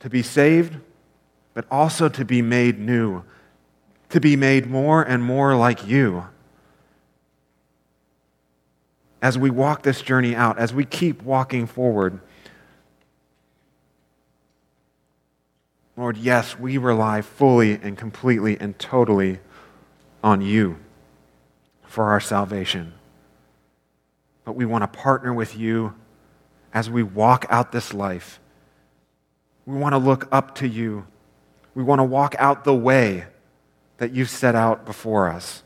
to 0.00 0.10
be 0.10 0.22
saved, 0.22 0.76
but 1.54 1.64
also 1.70 2.08
to 2.08 2.24
be 2.24 2.42
made 2.42 2.78
new, 2.78 3.22
to 4.10 4.20
be 4.20 4.36
made 4.36 4.66
more 4.66 5.02
and 5.02 5.22
more 5.22 5.56
like 5.56 5.86
you. 5.86 6.26
As 9.22 9.38
we 9.38 9.50
walk 9.50 9.82
this 9.82 10.02
journey 10.02 10.34
out, 10.36 10.58
as 10.58 10.74
we 10.74 10.84
keep 10.84 11.22
walking 11.22 11.66
forward, 11.66 12.20
Lord, 15.96 16.18
yes, 16.18 16.58
we 16.58 16.76
rely 16.76 17.22
fully 17.22 17.72
and 17.72 17.96
completely 17.96 18.60
and 18.60 18.78
totally 18.78 19.38
on 20.22 20.42
you 20.42 20.78
for 21.86 22.04
our 22.10 22.20
salvation. 22.20 22.92
But 24.44 24.52
we 24.52 24.66
want 24.66 24.82
to 24.82 24.88
partner 24.88 25.32
with 25.32 25.56
you 25.56 25.94
as 26.74 26.90
we 26.90 27.02
walk 27.02 27.46
out 27.48 27.72
this 27.72 27.94
life 27.94 28.38
we 29.66 29.76
want 29.76 29.92
to 29.92 29.98
look 29.98 30.28
up 30.32 30.54
to 30.56 30.68
you 30.68 31.06
We 31.76 31.82
want 31.82 31.98
to 31.98 32.04
walk 32.04 32.34
out 32.38 32.64
the 32.64 32.74
way 32.74 33.26
that 33.98 34.12
you've 34.12 34.30
set 34.30 34.54
out 34.54 34.86
before 34.86 35.28
us. 35.28 35.62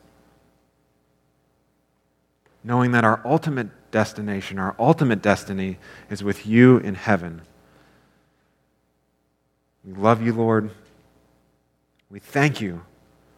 Knowing 2.64 2.90
that 2.92 3.05
our 3.05 3.22
ultimate 3.24 3.68
destination, 3.92 4.59
our 4.59 4.74
ultimate 4.76 5.22
destiny 5.22 5.78
is 6.11 6.24
with 6.24 6.46
you 6.46 6.78
in 6.78 6.96
heaven. 6.96 7.42
We 9.84 9.94
love 9.94 10.20
you, 10.20 10.32
Lord. 10.32 10.70
We 12.11 12.18
thank 12.18 12.61
you 12.61 12.82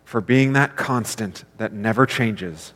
for 0.07 0.23
being 0.23 0.55
that 0.55 0.75
constant 0.75 1.45
that 1.59 1.75
never 1.75 2.07
changes, 2.07 2.73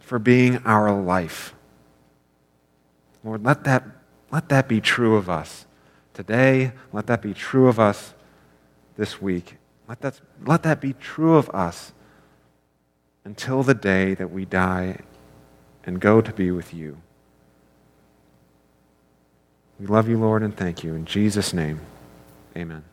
for 0.00 0.18
being 0.18 0.56
our 0.64 0.98
life. 0.98 1.54
Lord, 3.24 3.44
let 3.44 3.64
that, 3.64 3.84
let 4.30 4.48
that 4.48 4.68
be 4.68 4.80
true 4.80 5.16
of 5.16 5.28
us 5.28 5.66
today. 6.14 6.72
Let 6.92 7.06
that 7.06 7.22
be 7.22 7.34
true 7.34 7.68
of 7.68 7.78
us 7.78 8.14
this 8.96 9.22
week. 9.22 9.56
Let 9.88 10.00
that, 10.00 10.20
let 10.44 10.62
that 10.62 10.80
be 10.80 10.92
true 10.94 11.36
of 11.36 11.48
us 11.50 11.92
until 13.24 13.62
the 13.62 13.74
day 13.74 14.14
that 14.14 14.30
we 14.30 14.44
die 14.44 14.98
and 15.84 16.00
go 16.00 16.20
to 16.20 16.32
be 16.32 16.50
with 16.50 16.74
you. 16.74 16.98
We 19.78 19.86
love 19.86 20.08
you, 20.08 20.18
Lord, 20.18 20.42
and 20.42 20.56
thank 20.56 20.84
you. 20.84 20.94
In 20.94 21.04
Jesus' 21.04 21.52
name, 21.52 21.80
amen. 22.56 22.84